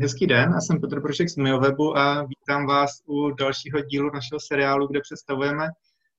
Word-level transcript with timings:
Hezký 0.00 0.26
den, 0.26 0.50
já 0.54 0.60
jsem 0.60 0.80
Petr 0.80 1.00
Prošek 1.00 1.28
z 1.28 1.36
Miowebu 1.36 1.98
a 1.98 2.22
vítám 2.22 2.66
vás 2.66 2.90
u 3.06 3.30
dalšího 3.30 3.80
dílu 3.80 4.10
našeho 4.14 4.40
seriálu, 4.40 4.86
kde 4.86 5.00
představujeme 5.00 5.68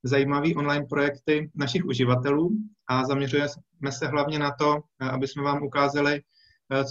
zajímavé 0.04 0.48
online 0.56 0.86
projekty 0.90 1.52
našich 1.56 1.86
uživatelů 1.86 2.52
a 2.88 3.06
zaměřujeme 3.06 3.48
se 3.90 4.08
hlavně 4.08 4.40
na 4.40 4.52
to, 4.60 4.80
aby 5.00 5.28
jsme 5.28 5.44
vám 5.44 5.64
ukázali, 5.64 6.22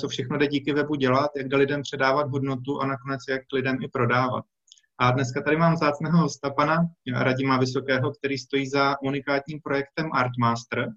co 0.01 0.09
všechno 0.09 0.39
jde 0.39 0.47
díky 0.47 0.73
webu 0.73 0.95
dělat, 0.95 1.31
jak 1.37 1.49
jde 1.49 1.57
lidem 1.57 1.83
předávat 1.83 2.31
hodnotu 2.31 2.81
a 2.81 2.87
nakonec 2.87 3.21
jak 3.29 3.43
lidem 3.53 3.77
i 3.83 3.89
prodávat. 3.89 4.45
A 4.99 5.11
dneska 5.11 5.43
tady 5.43 5.57
mám 5.57 5.77
zácného 5.77 6.19
hosta, 6.19 6.51
pana 6.51 6.87
Radima 7.15 7.59
Vysokého, 7.59 8.13
který 8.13 8.39
stojí 8.39 8.69
za 8.69 9.03
unikátním 9.03 9.61
projektem 9.61 10.11
Artmaster. 10.13 10.89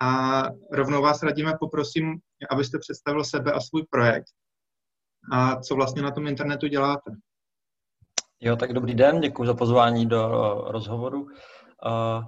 A 0.00 0.42
rovnou 0.72 1.02
vás 1.02 1.22
radíme, 1.22 1.52
poprosím, 1.60 2.18
abyste 2.50 2.78
představil 2.78 3.24
sebe 3.24 3.52
a 3.52 3.60
svůj 3.60 3.82
projekt 3.90 4.28
a 5.32 5.60
co 5.60 5.74
vlastně 5.74 6.02
na 6.02 6.10
tom 6.10 6.26
internetu 6.26 6.66
děláte. 6.66 7.10
Jo, 8.40 8.56
tak 8.56 8.72
dobrý 8.72 8.94
den, 8.94 9.20
děkuji 9.20 9.44
za 9.44 9.54
pozvání 9.54 10.06
do 10.06 10.28
rozhovoru. 10.68 11.22
Uh, 11.22 12.24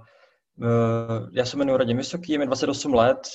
já 1.32 1.44
se 1.44 1.56
jmenuji 1.56 1.76
Radim 1.76 1.96
Vysoký, 1.96 2.32
je 2.32 2.38
mi 2.38 2.46
28 2.46 2.94
let, 2.94 3.28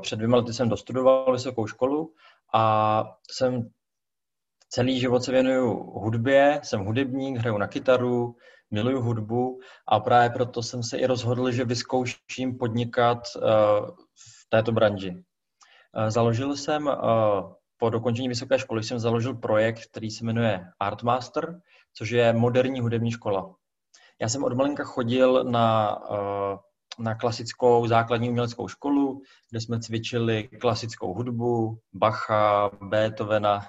před 0.00 0.16
dvěma 0.16 0.36
lety 0.36 0.52
jsem 0.52 0.68
dostudoval 0.68 1.32
vysokou 1.32 1.66
školu 1.66 2.14
a 2.54 3.04
jsem 3.30 3.70
celý 4.68 5.00
život 5.00 5.22
se 5.22 5.32
věnuju 5.32 5.74
hudbě, 5.74 6.60
jsem 6.62 6.84
hudebník, 6.84 7.38
hraju 7.38 7.58
na 7.58 7.66
kytaru, 7.66 8.36
miluju 8.70 9.00
hudbu 9.00 9.60
a 9.88 10.00
právě 10.00 10.30
proto 10.30 10.62
jsem 10.62 10.82
se 10.82 10.98
i 10.98 11.06
rozhodl, 11.06 11.50
že 11.50 11.64
vyzkouším 11.64 12.58
podnikat 12.58 13.18
v 14.14 14.48
této 14.48 14.72
branži. 14.72 15.24
Založil 16.08 16.56
jsem 16.56 16.90
po 17.78 17.90
dokončení 17.90 18.28
vysoké 18.28 18.58
školy 18.58 18.82
jsem 18.82 18.98
založil 18.98 19.34
projekt, 19.34 19.86
který 19.90 20.10
se 20.10 20.24
jmenuje 20.24 20.66
Artmaster, 20.80 21.60
což 21.94 22.10
je 22.10 22.32
moderní 22.32 22.80
hudební 22.80 23.10
škola. 23.10 23.54
Já 24.20 24.28
jsem 24.28 24.44
od 24.44 24.52
malinka 24.52 24.84
chodil 24.84 25.44
na, 25.44 25.98
eh, 26.12 26.56
na 26.98 27.14
klasickou 27.14 27.86
základní 27.86 28.30
uměleckou 28.30 28.68
školu, 28.68 29.22
kde 29.50 29.60
jsme 29.60 29.80
cvičili 29.80 30.48
klasickou 30.48 31.14
hudbu, 31.14 31.78
Bacha, 31.92 32.70
Beethovena, 32.82 33.66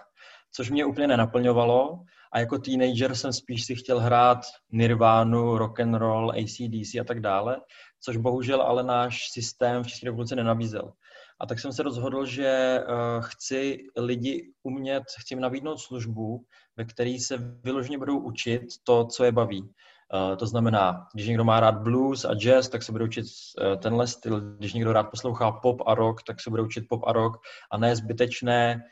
což 0.52 0.70
mě 0.70 0.86
úplně 0.86 1.08
nenaplňovalo. 1.08 2.00
A 2.32 2.40
jako 2.40 2.58
teenager 2.58 3.16
jsem 3.16 3.34
spíš 3.34 3.66
si 3.66 3.76
chtěl 3.76 4.00
hrát 4.00 4.40
Nirvánu, 4.72 5.58
rock 5.58 5.80
and 5.80 5.96
roll, 5.96 6.32
ACDC 6.32 7.00
a 7.00 7.04
tak 7.04 7.20
dále, 7.20 7.62
což 8.00 8.18
bohužel 8.18 8.62
ale 8.62 8.84
náš 8.84 9.30
systém 9.32 9.84
v 9.84 9.88
České 9.88 10.06
republice 10.06 10.36
nenabízel. 10.36 10.94
A 11.40 11.46
tak 11.46 11.60
jsem 11.60 11.74
se 11.74 11.84
rozhodl, 11.84 12.26
že 12.26 12.80
uh, 12.80 13.24
chci 13.24 13.78
lidi 13.98 14.54
umět, 14.64 15.04
chci 15.20 15.34
jim 15.34 15.42
nabídnout 15.42 15.78
službu, 15.78 16.46
ve 16.78 16.86
které 16.86 17.18
se 17.20 17.38
vyloženě 17.38 17.98
budou 17.98 18.20
učit 18.20 18.62
to, 18.84 19.06
co 19.06 19.24
je 19.24 19.32
baví. 19.32 19.62
Uh, 19.62 20.36
to 20.36 20.46
znamená, 20.48 21.08
když 21.14 21.28
někdo 21.28 21.44
má 21.44 21.60
rád 21.60 21.78
blues 21.78 22.26
a 22.26 22.34
jazz, 22.34 22.70
tak 22.70 22.84
se 22.84 22.92
bude 22.92 23.04
učit 23.04 23.26
uh, 23.26 23.82
tenhle 23.82 24.08
styl. 24.08 24.42
Když 24.42 24.74
někdo 24.74 24.94
rád 24.94 25.04
poslouchá 25.04 25.52
pop 25.52 25.82
a 25.86 25.96
rock, 25.96 26.24
tak 26.24 26.42
se 26.42 26.50
bude 26.50 26.62
učit 26.62 26.86
pop 26.90 27.02
a 27.08 27.14
rock 27.14 27.38
a 27.72 27.78
ne 27.78 27.96
zbytečné 27.96 28.84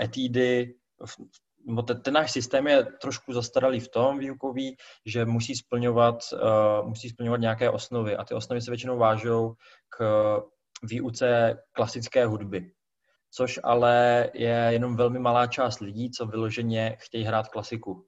etídy. 0.00 0.74
Ten, 1.86 2.02
ten 2.02 2.14
náš 2.14 2.32
systém 2.32 2.66
je 2.66 2.84
trošku 2.84 3.32
zastaralý 3.32 3.80
v 3.80 3.88
tom 3.88 4.18
výukový, 4.18 4.76
že 5.06 5.24
musí 5.24 5.54
splňovat, 5.54 6.14
musí 6.84 7.08
splňovat 7.08 7.40
nějaké 7.40 7.70
osnovy 7.70 8.16
a 8.16 8.24
ty 8.24 8.34
osnovy 8.34 8.60
se 8.60 8.70
většinou 8.70 8.98
vážou 8.98 9.54
k 9.88 9.98
výuce 10.86 11.58
klasické 11.72 12.26
hudby, 12.26 12.72
což 13.30 13.60
ale 13.62 14.28
je 14.34 14.68
jenom 14.70 14.96
velmi 14.96 15.18
malá 15.18 15.46
část 15.46 15.80
lidí, 15.80 16.10
co 16.10 16.26
vyloženě 16.26 16.96
chtějí 17.00 17.24
hrát 17.24 17.48
klasiku. 17.48 18.06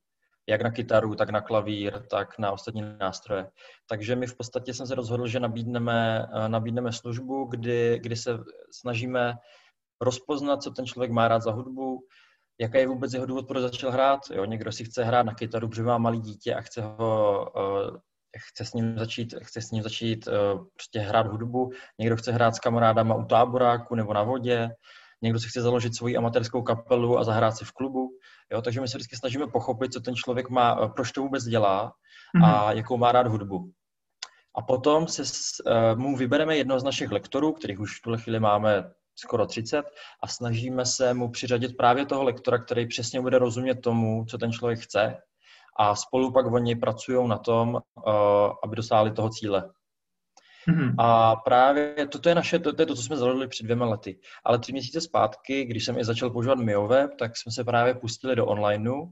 Jak 0.48 0.62
na 0.62 0.70
kytaru, 0.70 1.14
tak 1.14 1.30
na 1.30 1.40
klavír, 1.40 2.02
tak 2.10 2.38
na 2.38 2.52
ostatní 2.52 2.82
nástroje. 3.00 3.50
Takže 3.88 4.16
my 4.16 4.26
v 4.26 4.36
podstatě 4.36 4.74
jsem 4.74 4.86
se 4.86 4.94
rozhodl, 4.94 5.26
že 5.26 5.40
nabídneme, 5.40 6.28
eh, 6.34 6.48
nabídneme 6.48 6.92
službu, 6.92 7.44
kdy, 7.44 7.98
kdy 8.02 8.16
se 8.16 8.38
snažíme 8.70 9.34
rozpoznat, 10.00 10.62
co 10.62 10.70
ten 10.70 10.86
člověk 10.86 11.10
má 11.10 11.28
rád 11.28 11.42
za 11.42 11.50
hudbu, 11.50 12.00
jaký 12.60 12.78
je 12.78 12.86
vůbec 12.86 13.14
jeho 13.14 13.26
důvod, 13.26 13.48
proč 13.48 13.62
začal 13.62 13.90
hrát. 13.90 14.20
Jo, 14.32 14.44
někdo 14.44 14.72
si 14.72 14.84
chce 14.84 15.04
hrát 15.04 15.26
na 15.26 15.34
kytaru, 15.34 15.68
protože 15.68 15.82
má 15.82 15.98
malý 15.98 16.20
dítě 16.20 16.54
a 16.54 16.60
chce 16.60 16.82
ho 16.82 17.52
uh, 17.56 17.96
chce 18.38 18.64
s 18.64 18.72
ním 18.72 18.98
začít, 18.98 19.34
chce 19.42 19.60
s 19.60 19.70
ním 19.70 19.82
začít 19.82 20.26
uh, 20.26 20.34
prostě 20.74 21.00
hrát 21.00 21.26
hudbu, 21.26 21.70
někdo 21.98 22.16
chce 22.16 22.32
hrát 22.32 22.54
s 22.54 22.60
kamarádama 22.60 23.14
u 23.14 23.24
táboráku 23.24 23.94
nebo 23.94 24.14
na 24.14 24.22
vodě, 24.22 24.70
někdo 25.22 25.40
si 25.40 25.48
chce 25.48 25.62
založit 25.62 25.96
svoji 25.96 26.16
amatérskou 26.16 26.62
kapelu 26.62 27.18
a 27.18 27.24
zahrát 27.24 27.56
si 27.56 27.64
v 27.64 27.72
klubu. 27.72 28.08
Jo, 28.52 28.62
takže 28.62 28.80
my 28.80 28.88
se 28.88 28.98
vždycky 28.98 29.16
snažíme 29.16 29.46
pochopit, 29.46 29.92
co 29.92 30.00
ten 30.00 30.14
člověk 30.14 30.50
má, 30.50 30.78
eh, 30.84 30.88
proč 30.88 31.12
to 31.12 31.22
vůbec 31.22 31.44
dělá 31.44 31.92
a 32.34 32.38
mm-hmm. 32.38 32.76
jakou 32.76 32.96
má 32.96 33.12
rád 33.12 33.26
hudbu. 33.26 33.70
A 34.58 34.62
potom 34.62 35.08
se 35.08 35.22
uh, 35.22 35.98
mu 35.98 36.16
vybereme 36.16 36.56
jedno 36.56 36.80
z 36.80 36.84
našich 36.84 37.10
lektorů, 37.10 37.52
kterých 37.52 37.80
už 37.80 37.98
v 37.98 38.02
tuhle 38.02 38.18
chvíli 38.18 38.40
máme 38.40 38.90
skoro 39.14 39.46
30 39.46 39.82
a 40.22 40.28
snažíme 40.28 40.86
se 40.86 41.14
mu 41.14 41.30
přiřadit 41.30 41.76
právě 41.76 42.06
toho 42.06 42.24
lektora, 42.24 42.58
který 42.58 42.86
přesně 42.86 43.20
bude 43.20 43.38
rozumět 43.38 43.74
tomu, 43.74 44.24
co 44.24 44.38
ten 44.38 44.52
člověk 44.52 44.78
chce 44.78 45.16
a 45.78 45.94
spolu 45.94 46.32
pak 46.32 46.46
oni 46.46 46.76
pracují 46.76 47.28
na 47.28 47.38
tom, 47.38 47.74
uh, 47.74 48.12
aby 48.64 48.76
dosáhli 48.76 49.10
toho 49.10 49.30
cíle. 49.30 49.70
Mm-hmm. 50.68 50.94
A 50.98 51.36
právě 51.36 52.08
toto 52.12 52.28
je 52.28 52.34
naše, 52.34 52.58
to, 52.58 52.72
to 52.72 52.82
je 52.82 52.86
to, 52.86 52.94
co 52.94 53.02
jsme 53.02 53.16
založili 53.16 53.48
před 53.48 53.64
dvěma 53.64 53.86
lety. 53.86 54.18
Ale 54.44 54.58
tři 54.58 54.72
měsíce 54.72 55.00
zpátky, 55.00 55.64
když 55.64 55.84
jsem 55.84 55.98
i 55.98 56.04
začal 56.04 56.30
používat 56.30 56.58
MioWeb, 56.58 57.10
tak 57.18 57.36
jsme 57.36 57.52
se 57.52 57.64
právě 57.64 57.94
pustili 57.94 58.36
do 58.36 58.46
onlineu 58.46 59.02
uh, 59.02 59.10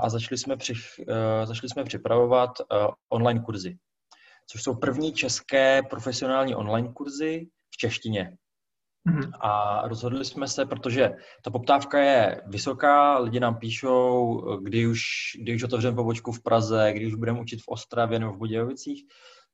a 0.00 0.08
začali 0.08 0.38
jsme, 0.38 0.56
při, 0.56 0.72
uh, 0.72 1.44
začali 1.44 1.68
jsme 1.68 1.84
připravovat 1.84 2.50
uh, 2.60 2.88
online 3.08 3.40
kurzy, 3.40 3.78
což 4.46 4.62
jsou 4.62 4.74
první 4.74 5.12
české 5.12 5.82
profesionální 5.90 6.54
online 6.54 6.92
kurzy 6.92 7.46
v 7.70 7.76
češtině. 7.76 8.36
Mm-hmm. 9.08 9.30
A 9.40 9.82
rozhodli 9.88 10.24
jsme 10.24 10.48
se, 10.48 10.66
protože 10.66 11.16
ta 11.42 11.50
poptávka 11.50 11.98
je 11.98 12.42
vysoká, 12.46 13.18
lidi 13.18 13.40
nám 13.40 13.56
píšou, 13.56 14.40
kdy 14.62 14.86
už, 14.86 15.00
kdy 15.42 15.54
už 15.54 15.62
otevřeme 15.62 15.96
pobočku 15.96 16.32
v 16.32 16.42
Praze, 16.42 16.92
kdy 16.92 17.06
už 17.06 17.14
budeme 17.14 17.40
učit 17.40 17.62
v 17.62 17.68
Ostravě 17.68 18.18
nebo 18.18 18.32
v 18.32 18.38
Budějovicích, 18.38 19.04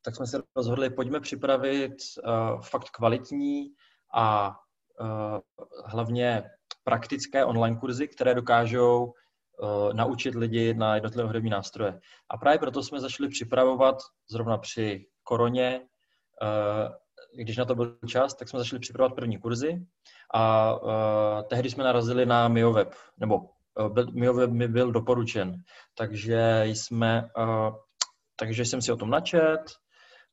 tak 0.02 0.16
jsme 0.16 0.26
se 0.26 0.42
rozhodli, 0.56 0.90
pojďme 0.90 1.20
připravit 1.20 1.92
uh, 1.92 2.60
fakt 2.60 2.90
kvalitní 2.90 3.68
a 4.14 4.56
uh, 5.00 5.38
hlavně 5.84 6.42
praktické 6.84 7.44
online 7.44 7.76
kurzy, 7.76 8.08
které 8.08 8.34
dokážou 8.34 9.04
uh, 9.04 9.92
naučit 9.92 10.34
lidi 10.34 10.74
na 10.74 10.94
jednotlivé 10.94 11.26
hudební 11.26 11.50
nástroje. 11.50 12.00
A 12.30 12.36
právě 12.36 12.58
proto 12.58 12.82
jsme 12.82 13.00
začali 13.00 13.28
připravovat 13.28 13.96
zrovna 14.30 14.58
při 14.58 15.06
koroně 15.22 15.80
uh, 16.42 16.94
když 17.36 17.56
na 17.56 17.64
to 17.64 17.74
byl 17.74 17.98
čas, 18.08 18.34
tak 18.34 18.48
jsme 18.48 18.58
začali 18.58 18.80
připravovat 18.80 19.14
první 19.14 19.38
kurzy 19.38 19.86
a 20.34 20.74
uh, 20.74 20.90
tehdy 21.48 21.70
jsme 21.70 21.84
narazili 21.84 22.26
na 22.26 22.48
MioWeb, 22.48 22.94
nebo 23.20 23.36
uh, 23.36 24.12
MioWeb 24.12 24.50
mi 24.50 24.68
byl 24.68 24.92
doporučen, 24.92 25.54
takže 25.94 26.62
jsme, 26.66 27.28
uh, 27.38 27.74
takže 28.36 28.64
jsem 28.64 28.82
si 28.82 28.92
o 28.92 28.96
tom 28.96 29.10
načet 29.10 29.60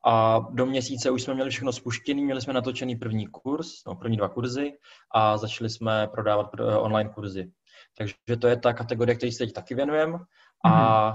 a 0.05 0.39
do 0.49 0.65
měsíce 0.65 1.11
už 1.11 1.23
jsme 1.23 1.33
měli 1.33 1.49
všechno 1.49 1.71
spuštěný, 1.71 2.23
měli 2.23 2.41
jsme 2.41 2.53
natočený 2.53 2.95
první 2.95 3.27
kurz, 3.27 3.67
no, 3.87 3.95
první 3.95 4.17
dva 4.17 4.29
kurzy 4.29 4.71
a 5.15 5.37
začali 5.37 5.69
jsme 5.69 6.07
prodávat 6.07 6.49
online 6.77 7.09
kurzy. 7.09 7.51
Takže 7.97 8.15
to 8.41 8.47
je 8.47 8.57
ta 8.59 8.73
kategorie, 8.73 9.15
který 9.15 9.31
se 9.31 9.45
teď 9.45 9.53
taky 9.53 9.75
věnujeme 9.75 10.17
a 10.65 11.11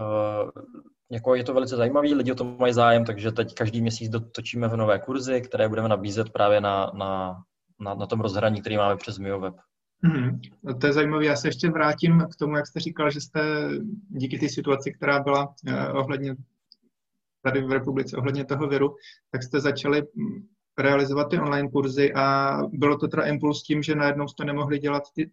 uh, 0.00 0.50
jako 1.10 1.34
je 1.34 1.44
to 1.44 1.54
velice 1.54 1.76
zajímavý, 1.76 2.14
lidi 2.14 2.32
o 2.32 2.34
tom 2.34 2.56
mají 2.58 2.72
zájem, 2.72 3.04
takže 3.04 3.32
teď 3.32 3.54
každý 3.54 3.80
měsíc 3.80 4.10
dotočíme 4.10 4.68
v 4.68 4.76
nové 4.76 4.98
kurzy, 4.98 5.40
které 5.40 5.68
budeme 5.68 5.88
nabízet 5.88 6.30
právě 6.30 6.60
na, 6.60 6.90
na, 6.94 7.42
na, 7.80 7.94
na 7.94 8.06
tom 8.06 8.20
rozhraní, 8.20 8.60
který 8.60 8.76
máme 8.76 8.96
přes 8.96 9.18
MioWeb. 9.18 9.54
Hmm, 10.02 10.40
to 10.80 10.86
je 10.86 10.92
zajímavé. 10.92 11.24
Já 11.24 11.36
se 11.36 11.48
ještě 11.48 11.70
vrátím 11.70 12.26
k 12.32 12.36
tomu, 12.36 12.56
jak 12.56 12.66
jste 12.66 12.80
říkal, 12.80 13.10
že 13.10 13.20
jste 13.20 13.68
díky 14.08 14.38
té 14.38 14.48
situaci, 14.48 14.92
která 14.92 15.22
byla 15.22 15.54
eh, 15.66 15.88
ohledně 15.92 16.36
tady 17.42 17.62
v 17.62 17.72
republice, 17.72 18.16
ohledně 18.16 18.44
toho 18.44 18.68
viru, 18.68 18.94
tak 19.30 19.42
jste 19.42 19.60
začali 19.60 20.02
hm, 20.02 20.46
realizovat 20.78 21.30
ty 21.30 21.38
online 21.38 21.68
kurzy 21.68 22.14
a 22.14 22.56
bylo 22.72 22.98
to 22.98 23.08
teda 23.08 23.22
impuls 23.22 23.62
tím, 23.62 23.82
že 23.82 23.94
najednou 23.94 24.28
jste 24.28 24.44
nemohli 24.44 24.78
dělat 24.78 25.02
ty 25.14 25.30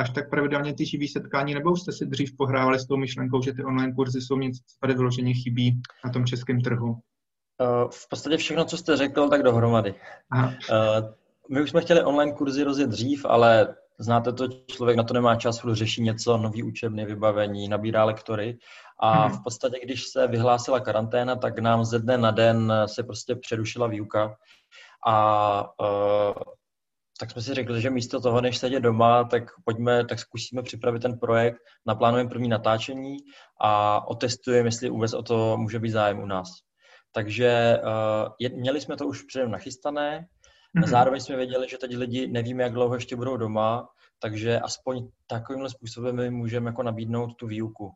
až 0.00 0.10
tak 0.10 0.30
pravidelně 0.30 0.74
ty 0.74 0.86
živý 0.86 1.08
setkání, 1.08 1.54
nebo 1.54 1.76
jste 1.76 1.92
si 1.92 2.06
dřív 2.06 2.36
pohrávali 2.36 2.78
s 2.78 2.86
tou 2.86 2.96
myšlenkou, 2.96 3.42
že 3.42 3.52
ty 3.52 3.64
online 3.64 3.92
kurzy 3.92 4.20
jsou 4.20 4.36
něco, 4.36 4.60
co 4.66 4.76
tady 4.80 4.94
vyloženě 4.94 5.34
chybí 5.34 5.82
na 6.04 6.10
tom 6.10 6.26
českém 6.26 6.60
trhu? 6.60 6.88
Uh, 6.90 7.90
v 7.90 8.08
podstatě 8.08 8.36
všechno, 8.36 8.64
co 8.64 8.76
jste 8.76 8.96
řekl, 8.96 9.28
tak 9.28 9.42
dohromady. 9.42 9.94
Aha. 10.30 10.48
Uh, 10.48 11.08
my 11.50 11.62
už 11.62 11.70
jsme 11.70 11.80
chtěli 11.80 12.04
online 12.04 12.32
kurzy 12.32 12.62
rozjet 12.62 12.90
dřív, 12.90 13.24
ale 13.24 13.74
znáte 13.98 14.32
to, 14.32 14.48
člověk 14.48 14.96
na 14.96 15.02
to 15.02 15.14
nemá 15.14 15.36
čas, 15.36 15.60
furt 15.60 15.74
řeší 15.74 16.02
něco, 16.02 16.36
nový 16.36 16.62
učebny, 16.62 17.06
vybavení, 17.06 17.68
nabírá 17.68 18.04
lektory. 18.04 18.58
A 19.02 19.26
hmm. 19.26 19.36
v 19.38 19.42
podstatě, 19.44 19.80
když 19.82 20.04
se 20.06 20.26
vyhlásila 20.26 20.80
karanténa, 20.80 21.36
tak 21.36 21.58
nám 21.58 21.84
ze 21.84 21.98
dne 21.98 22.18
na 22.18 22.30
den 22.30 22.72
se 22.86 23.02
prostě 23.02 23.34
přerušila 23.34 23.86
výuka. 23.86 24.36
A 25.06 25.80
uh, 25.80 26.42
tak 27.20 27.30
jsme 27.30 27.42
si 27.42 27.54
řekli, 27.54 27.80
že 27.80 27.90
místo 27.90 28.20
toho, 28.20 28.40
než 28.40 28.58
sedět 28.58 28.80
doma, 28.80 29.24
tak 29.24 29.42
pojďme, 29.64 30.04
tak 30.04 30.18
zkusíme 30.18 30.62
připravit 30.62 31.02
ten 31.02 31.18
projekt, 31.18 31.56
naplánujeme 31.86 32.30
první 32.30 32.48
natáčení 32.48 33.16
a 33.60 34.00
otestujeme, 34.08 34.68
jestli 34.68 34.90
vůbec 34.90 35.12
o 35.12 35.22
to 35.22 35.56
může 35.56 35.78
být 35.78 35.90
zájem 35.90 36.18
u 36.18 36.26
nás. 36.26 36.48
Takže 37.12 37.78
uh, 37.82 38.32
je, 38.38 38.48
měli 38.48 38.80
jsme 38.80 38.96
to 38.96 39.06
už 39.06 39.22
předem 39.22 39.50
nachystané, 39.50 40.26
mm-hmm. 40.76 40.88
zároveň 40.88 41.20
jsme 41.20 41.36
věděli, 41.36 41.68
že 41.68 41.78
teď 41.78 41.96
lidi 41.96 42.26
nevíme, 42.26 42.62
jak 42.62 42.72
dlouho 42.72 42.94
ještě 42.94 43.16
budou 43.16 43.36
doma, 43.36 43.88
takže 44.18 44.60
aspoň 44.60 45.08
takovýmhle 45.26 45.70
způsobem 45.70 46.16
my 46.16 46.30
můžeme 46.30 46.68
jako 46.68 46.82
nabídnout 46.82 47.34
tu 47.34 47.46
výuku. 47.46 47.90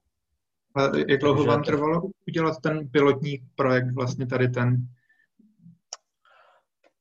A 0.76 0.82
jak 0.82 1.20
dlouho 1.20 1.36
takže 1.36 1.50
vám 1.50 1.62
trvalo 1.62 2.02
udělat 2.28 2.56
ten 2.62 2.88
pilotní 2.88 3.38
projekt, 3.54 3.94
vlastně 3.94 4.26
tady 4.26 4.48
ten? 4.48 4.76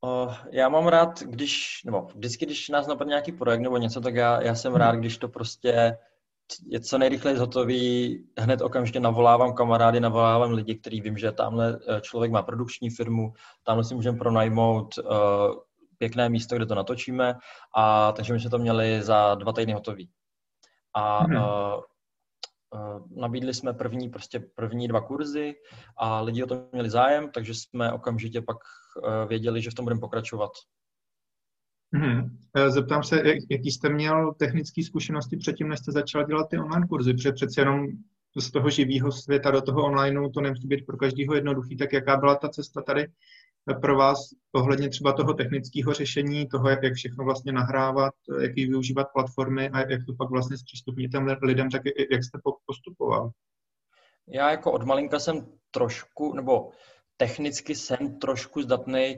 Uh, 0.03 0.33
já 0.51 0.69
mám 0.69 0.88
rád, 0.88 1.19
když, 1.19 1.81
nebo 1.85 2.07
vždycky, 2.15 2.45
když 2.45 2.69
nás 2.69 2.88
napadne 2.88 3.11
nějaký 3.11 3.31
projekt 3.31 3.61
nebo 3.61 3.77
něco, 3.77 4.01
tak 4.01 4.15
já, 4.15 4.41
já 4.41 4.55
jsem 4.55 4.75
rád, 4.75 4.95
když 4.95 5.17
to 5.17 5.27
prostě 5.27 5.97
je 6.67 6.79
co 6.79 6.97
nejrychleji 6.97 7.38
hotový, 7.38 8.23
hned 8.39 8.61
okamžitě 8.61 9.00
navolávám 9.00 9.53
kamarády, 9.53 10.00
navolávám 10.00 10.51
lidi, 10.51 10.75
kteří 10.75 11.01
vím, 11.01 11.17
že 11.17 11.31
tamhle 11.31 11.79
eh, 11.88 12.01
člověk 12.01 12.31
má 12.31 12.41
produkční 12.41 12.89
firmu, 12.89 13.33
tamhle 13.63 13.83
si 13.83 13.95
můžeme 13.95 14.17
pronajmout 14.17 14.97
uh, 14.97 15.11
pěkné 15.97 16.29
místo, 16.29 16.55
kde 16.55 16.65
to 16.65 16.75
natočíme, 16.75 17.35
a 17.75 18.11
takže 18.11 18.33
my 18.33 18.39
jsme 18.39 18.50
to 18.50 18.57
měli 18.57 19.01
za 19.01 19.35
dva 19.35 19.53
týdny 19.53 19.73
hotový. 19.73 20.09
A 20.94 21.23
hmm. 21.23 21.35
uh, 21.35 21.44
nabídli 23.16 23.54
jsme 23.54 23.74
první, 23.74 24.10
prostě 24.10 24.40
první 24.40 24.88
dva 24.88 25.02
kurzy 25.02 25.56
a 25.98 26.22
lidi 26.22 26.44
o 26.44 26.48
to 26.48 26.70
měli 26.72 26.90
zájem, 26.90 27.30
takže 27.34 27.54
jsme 27.54 27.92
okamžitě 27.92 28.42
pak 28.42 28.58
uh, 28.58 29.30
věděli, 29.30 29.62
že 29.62 29.70
v 29.70 29.74
tom 29.74 29.86
budeme 29.86 30.02
pokračovat. 30.02 30.52
Hmm. 31.94 32.38
Zeptám 32.68 33.04
se, 33.04 33.24
jaký 33.52 33.72
jste 33.72 33.90
měl 33.90 34.34
technické 34.34 34.84
zkušenosti 34.84 35.38
předtím, 35.38 35.70
než 35.70 35.80
jste 35.80 35.92
začal 35.92 36.25
dělat 36.25 36.50
ty 36.50 36.58
online 36.58 36.88
kurzy, 36.88 37.14
protože 37.14 37.31
přeci 37.31 37.60
jenom 37.60 37.88
z 38.40 38.52
toho 38.52 38.70
živého 38.70 39.12
světa 39.12 39.52
do 39.52 39.62
toho 39.62 39.84
online 39.84 40.30
to 40.30 40.42
nemusí 40.42 40.68
být 40.68 40.86
pro 40.86 40.98
každého 40.98 41.36
jednoduchý, 41.36 41.78
tak 41.78 41.94
jaká 41.94 42.18
byla 42.18 42.36
ta 42.36 42.50
cesta 42.50 42.81
tady 42.81 43.08
pro 43.81 43.98
vás 43.98 44.18
ohledně 44.51 44.89
třeba 44.89 45.13
toho 45.13 45.33
technického 45.33 45.94
řešení, 45.94 46.48
toho, 46.48 46.69
jak, 46.69 46.83
jak 46.83 46.94
všechno 46.94 47.25
vlastně 47.25 47.51
nahrávat, 47.51 48.13
jak 48.42 48.56
využívat 48.56 49.07
platformy 49.13 49.69
a 49.69 49.80
jak 49.80 50.06
to 50.06 50.13
pak 50.18 50.30
vlastně 50.30 50.57
zpřístupnit 50.57 51.12
těm 51.12 51.27
lidem, 51.44 51.69
tak 51.69 51.81
jak 52.12 52.24
jste 52.24 52.39
postupoval? 52.65 53.30
Já 54.27 54.51
jako 54.51 54.71
od 54.71 54.83
malinka 54.83 55.19
jsem 55.19 55.48
trošku, 55.71 56.33
nebo 56.33 56.69
technicky 57.18 57.75
jsem 57.75 58.19
trošku 58.19 58.62
zdatný. 58.62 59.18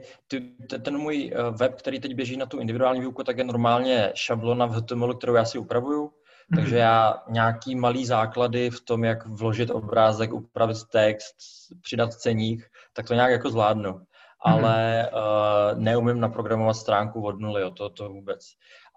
Ten 0.82 0.98
můj 0.98 1.32
eh, 1.34 1.50
web, 1.50 1.74
který 1.74 2.00
teď 2.00 2.14
běží 2.14 2.36
na 2.36 2.46
tu 2.46 2.58
individuální 2.58 3.00
výuku, 3.00 3.24
tak 3.24 3.38
je 3.38 3.44
normálně 3.44 4.12
šablona 4.14 4.66
v 4.66 4.70
HTML, 4.70 5.14
kterou 5.14 5.34
já 5.34 5.44
si 5.44 5.58
upravuju. 5.58 6.12
Takže 6.54 6.76
já 6.76 7.22
nějaký 7.28 7.74
malý 7.74 8.06
základy 8.06 8.70
v 8.70 8.80
tom, 8.80 9.04
jak 9.04 9.26
vložit 9.26 9.70
obrázek, 9.70 10.32
upravit 10.32 10.76
text, 10.92 11.36
přidat 11.82 12.14
ceník, 12.14 12.70
tak 12.92 13.06
to 13.06 13.14
nějak 13.14 13.30
jako 13.30 13.50
zvládnu. 13.50 14.00
Ale 14.40 15.10
uh, 15.12 15.78
neumím 15.78 16.20
naprogramovat 16.20 16.76
stránku 16.76 17.24
od 17.24 17.40
nuly, 17.40 17.62
jo, 17.62 17.70
to, 17.70 17.90
to 17.90 18.08
vůbec. 18.08 18.40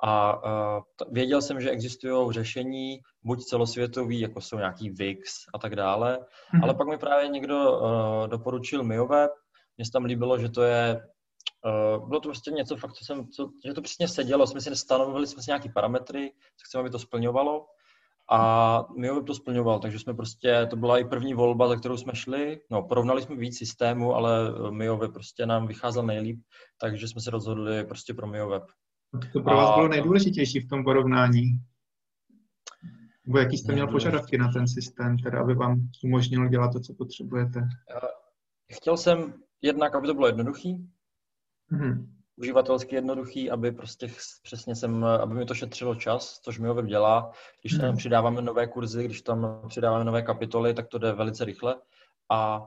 A 0.03 0.43
uh, 0.43 0.83
věděl 1.11 1.41
jsem, 1.41 1.61
že 1.61 1.69
existují 1.69 2.33
řešení, 2.33 2.99
buď 3.23 3.43
celosvětový, 3.43 4.19
jako 4.19 4.41
jsou 4.41 4.57
nějaký 4.57 4.89
Wix 4.89 5.33
a 5.53 5.59
tak 5.59 5.75
dále, 5.75 6.19
mm-hmm. 6.19 6.63
ale 6.63 6.73
pak 6.73 6.87
mi 6.87 6.97
právě 6.97 7.27
někdo 7.27 7.79
uh, 7.79 8.27
doporučil 8.27 8.83
MioWeb, 8.83 9.31
mně 9.77 9.85
se 9.85 9.91
tam 9.91 10.05
líbilo, 10.05 10.39
že 10.39 10.49
to 10.49 10.63
je, 10.63 11.01
uh, 11.65 12.07
bylo 12.07 12.19
to 12.19 12.29
prostě 12.29 12.51
něco 12.51 12.75
fakt, 12.75 12.93
co 12.93 13.05
jsem, 13.05 13.27
co, 13.27 13.49
že 13.65 13.73
to 13.73 13.81
přesně 13.81 14.07
sedělo, 14.07 14.47
jsme 14.47 14.61
si 14.61 14.75
stanovili 14.75 15.27
jsme 15.27 15.43
si 15.43 15.49
nějaký 15.49 15.69
parametry, 15.69 16.31
co 16.31 16.63
chceme, 16.65 16.79
aby 16.79 16.89
to 16.89 16.99
splňovalo 16.99 17.65
a 18.31 18.85
MioWeb 18.97 19.25
to 19.25 19.35
splňoval, 19.35 19.79
takže 19.79 19.99
jsme 19.99 20.13
prostě, 20.13 20.67
to 20.69 20.75
byla 20.75 20.97
i 20.97 21.05
první 21.05 21.33
volba, 21.33 21.67
za 21.67 21.75
kterou 21.75 21.97
jsme 21.97 22.15
šli, 22.15 22.61
no 22.71 22.83
porovnali 22.83 23.21
jsme 23.21 23.35
víc 23.35 23.57
systémů, 23.57 24.15
ale 24.15 24.53
MioWeb 24.71 25.13
prostě 25.13 25.45
nám 25.45 25.67
vycházel 25.67 26.03
nejlíp, 26.03 26.41
takže 26.81 27.07
jsme 27.07 27.21
se 27.21 27.31
rozhodli 27.31 27.83
prostě 27.83 28.13
pro 28.13 28.27
MioWeb. 28.27 28.63
To 29.33 29.41
pro 29.41 29.55
vás 29.55 29.75
bylo 29.75 29.87
nejdůležitější 29.87 30.59
v 30.59 30.69
tom 30.69 30.83
porovnání? 30.83 31.43
Nebo 33.25 33.39
jaký 33.39 33.57
jste 33.57 33.73
měl 33.73 33.87
požadavky 33.87 34.37
na 34.37 34.51
ten 34.51 34.67
systém, 34.67 35.17
teda 35.17 35.41
aby 35.41 35.55
vám 35.55 35.79
umožnil 36.03 36.47
dělat 36.47 36.73
to, 36.73 36.79
co 36.79 36.93
potřebujete? 36.93 37.67
Chtěl 38.71 38.97
jsem 38.97 39.33
jednak, 39.61 39.95
aby 39.95 40.07
to 40.07 40.13
bylo 40.13 40.27
jednoduchý, 40.27 40.89
mm-hmm. 41.71 42.07
Uživatelsky 42.39 42.95
jednoduchý, 42.95 43.51
aby 43.51 43.71
prostě 43.71 44.11
přesně 44.43 44.75
jsem, 44.75 45.03
aby 45.03 45.33
mi 45.33 45.45
to 45.45 45.53
šetřilo 45.53 45.95
čas, 45.95 46.39
což 46.43 46.59
mi 46.59 46.67
ho 46.67 46.81
dělá. 46.81 47.31
Když 47.61 47.77
tam 47.77 47.81
mm-hmm. 47.81 47.97
přidáváme 47.97 48.41
nové 48.41 48.67
kurzy, 48.67 49.05
když 49.05 49.21
tam 49.21 49.61
přidáváme 49.67 50.03
nové 50.03 50.21
kapitoly, 50.21 50.73
tak 50.73 50.87
to 50.87 50.97
jde 50.97 51.11
velice 51.11 51.45
rychle. 51.45 51.75
A 52.29 52.59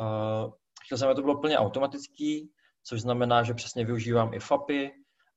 uh, 0.00 0.52
chtěl 0.82 0.98
jsem, 0.98 1.08
aby 1.08 1.14
to 1.14 1.22
bylo 1.22 1.40
plně 1.40 1.58
automatický, 1.58 2.50
což 2.84 3.00
znamená, 3.00 3.42
že 3.42 3.54
přesně 3.54 3.84
využívám 3.84 4.34
i 4.34 4.40
FAPy, 4.40 4.90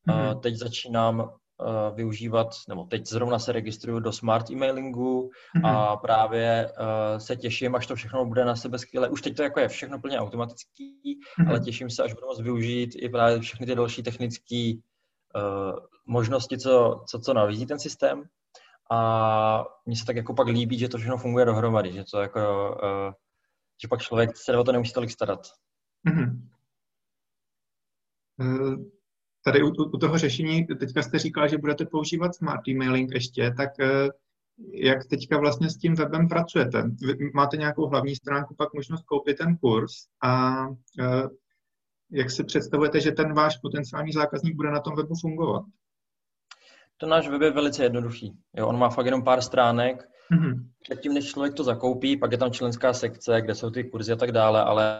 Mm-hmm. 0.08 0.40
Teď 0.40 0.56
začínám 0.56 1.34
uh, 1.62 1.96
využívat, 1.96 2.48
nebo 2.70 2.84
teď 2.84 3.08
zrovna 3.08 3.40
se 3.40 3.52
registruju 3.52 4.00
do 4.00 4.12
smart 4.12 4.50
emailingu 4.50 5.32
mm-hmm. 5.58 5.68
a 5.68 5.98
právě 5.98 6.72
uh, 6.80 7.18
se 7.18 7.36
těším, 7.36 7.76
až 7.76 7.88
to 7.88 7.96
všechno 7.96 8.26
bude 8.26 8.46
na 8.46 8.56
sebe 8.56 8.80
skvěle. 8.80 9.10
Už 9.10 9.22
teď 9.22 9.36
to 9.36 9.44
jako 9.44 9.60
je 9.60 9.68
všechno 9.68 10.00
plně 10.00 10.20
automatický, 10.20 11.02
mm-hmm. 11.04 11.50
ale 11.50 11.60
těším 11.60 11.90
se, 11.90 12.04
až 12.04 12.14
budu 12.14 12.28
moct 12.28 12.42
využít 12.42 12.96
i 12.96 13.10
právě 13.10 13.40
všechny 13.40 13.66
ty 13.66 13.76
další 13.76 14.04
technické 14.04 14.74
uh, 15.36 15.80
možnosti, 16.06 16.58
co, 16.58 17.04
co, 17.10 17.20
co 17.20 17.34
nabízí 17.34 17.66
ten 17.66 17.80
systém. 17.80 18.24
A 18.92 19.64
mně 19.86 19.96
se 19.96 20.06
tak 20.06 20.16
jako 20.16 20.34
pak 20.34 20.48
líbí, 20.48 20.80
že 20.80 20.90
to 20.90 20.98
všechno 20.98 21.18
funguje 21.18 21.46
dohromady, 21.46 21.92
že 21.92 22.04
to 22.12 22.22
jako, 22.22 22.40
uh, 22.84 23.14
že 23.82 23.88
pak 23.88 24.02
člověk 24.02 24.38
se 24.38 24.58
o 24.58 24.64
to 24.64 24.72
nemusí 24.72 24.94
tolik 24.94 25.12
starat. 25.12 25.40
Mm-hmm 26.10 26.52
tady 29.44 29.64
u, 29.64 29.68
u 29.68 29.98
toho 29.98 30.18
řešení, 30.18 30.68
teďka 30.68 31.02
jste 31.02 31.20
říkal, 31.20 31.48
že 31.48 31.58
budete 31.58 31.86
používat 31.86 32.36
smart 32.36 32.68
emailing 32.68 33.14
ještě, 33.14 33.54
tak 33.58 33.70
eh, 33.80 34.10
jak 34.74 35.06
teďka 35.06 35.38
vlastně 35.38 35.70
s 35.70 35.78
tím 35.78 35.96
webem 35.96 36.28
pracujete? 36.28 36.84
Vy 37.02 37.32
máte 37.34 37.58
nějakou 37.58 37.88
hlavní 37.88 38.16
stránku, 38.16 38.56
pak 38.56 38.74
možnost 38.74 39.04
koupit 39.04 39.38
ten 39.38 39.58
kurz 39.58 39.94
a 40.24 40.66
eh, 41.00 41.28
jak 42.12 42.32
si 42.32 42.44
představujete, 42.44 43.02
že 43.02 43.12
ten 43.12 43.34
váš 43.34 43.58
potenciální 43.58 44.12
zákazník 44.12 44.56
bude 44.56 44.72
na 44.72 44.80
tom 44.80 44.96
webu 44.96 45.16
fungovat? 45.22 45.64
To 46.98 47.08
náš 47.08 47.30
web 47.30 47.42
je 47.42 47.52
velice 47.52 47.84
jednoduchý. 47.84 48.38
Jo, 48.58 48.68
on 48.68 48.80
má 48.80 48.90
fakt 48.90 49.06
jenom 49.06 49.24
pár 49.24 49.42
stránek. 49.42 50.10
Mm-hmm. 50.32 50.66
Předtím, 50.84 51.14
než 51.14 51.32
člověk 51.32 51.54
to 51.54 51.64
zakoupí, 51.64 52.18
pak 52.18 52.32
je 52.32 52.38
tam 52.38 52.52
členská 52.52 52.94
sekce, 52.94 53.42
kde 53.42 53.56
jsou 53.56 53.70
ty 53.70 53.84
kurzy 53.84 54.12
a 54.12 54.16
tak 54.16 54.32
dále, 54.32 54.64
ale 54.64 55.00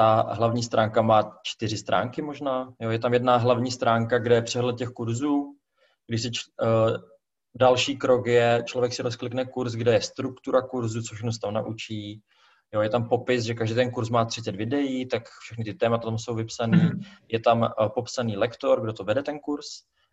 ta 0.00 0.26
hlavní 0.32 0.62
stránka 0.62 1.02
má 1.02 1.38
čtyři 1.42 1.78
stránky 1.78 2.22
možná. 2.22 2.72
Jo, 2.80 2.90
je 2.90 2.98
tam 2.98 3.12
jedna 3.12 3.36
hlavní 3.36 3.70
stránka, 3.70 4.18
kde 4.18 4.34
je 4.34 4.42
přehled 4.42 4.76
těch 4.76 4.88
kurzů. 4.88 5.54
Když 6.06 6.22
si 6.22 6.30
uh, 6.62 6.96
další 7.54 7.96
krok 7.96 8.26
je, 8.26 8.62
člověk 8.66 8.92
si 8.92 9.02
rozklikne 9.02 9.44
kurz, 9.44 9.72
kde 9.72 9.92
je 9.92 10.00
struktura 10.00 10.62
kurzu, 10.62 11.02
co 11.02 11.14
všechno 11.14 11.32
se 11.32 11.38
tam 11.40 11.54
naučí. 11.54 12.22
Jo, 12.74 12.80
je 12.80 12.88
tam 12.88 13.08
popis, 13.08 13.44
že 13.44 13.54
každý 13.54 13.74
ten 13.74 13.90
kurz 13.90 14.10
má 14.10 14.24
30 14.24 14.56
videí, 14.56 15.06
tak 15.06 15.22
všechny 15.28 15.64
ty 15.64 15.74
témata 15.74 16.04
tam 16.04 16.18
jsou 16.18 16.34
vypsané. 16.34 16.78
Mm-hmm. 16.78 17.04
Je 17.28 17.40
tam 17.40 17.60
uh, 17.60 17.88
popsaný 17.94 18.36
lektor, 18.36 18.82
kdo 18.82 18.92
to 18.92 19.04
vede 19.04 19.22
ten 19.22 19.38
kurz. 19.38 19.66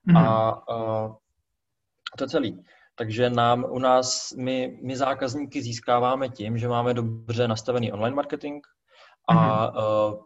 Mm-hmm. 0.08 0.18
A 0.18 0.52
uh, 0.76 1.16
to 2.18 2.24
je 2.24 2.28
celý. 2.28 2.64
Takže 2.96 3.30
nám 3.30 3.66
u 3.70 3.80
nás, 3.80 4.34
my, 4.38 4.80
my 4.84 4.98
zákazníky 4.98 5.62
získáváme 5.62 6.30
tím, 6.30 6.58
že 6.58 6.68
máme 6.68 6.94
dobře 6.94 7.48
nastavený 7.48 7.92
online 7.92 8.16
marketing, 8.16 8.66
a 9.28 9.34
mm-hmm. 9.72 10.18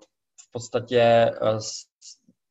v 0.41 0.51
podstatě 0.51 1.00
e, 1.00 1.34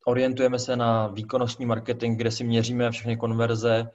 orientujeme 0.07 0.59
se 0.59 0.75
na 0.75 1.07
výkonnostní 1.07 1.65
marketing, 1.65 2.17
kde 2.17 2.31
si 2.31 2.43
měříme 2.43 2.91
všechny 2.91 3.17
konverze, 3.17 3.87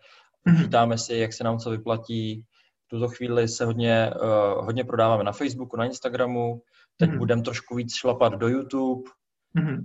mm-hmm. 0.48 0.96
si, 0.96 1.16
jak 1.16 1.32
se 1.32 1.44
nám 1.44 1.58
co 1.58 1.70
vyplatí. 1.70 2.44
V 2.86 2.88
tuto 2.88 3.08
chvíli 3.08 3.48
se 3.48 3.64
hodně, 3.64 3.92
e, 3.92 4.12
hodně 4.56 4.84
prodáváme 4.84 5.24
na 5.24 5.32
Facebooku, 5.32 5.76
na 5.76 5.84
Instagramu, 5.84 6.62
teď 6.96 7.10
mm-hmm. 7.10 7.18
budeme 7.18 7.42
trošku 7.42 7.74
víc 7.74 7.94
šlapat 7.94 8.32
do 8.32 8.48
YouTube, 8.48 9.10
mm-hmm. 9.56 9.84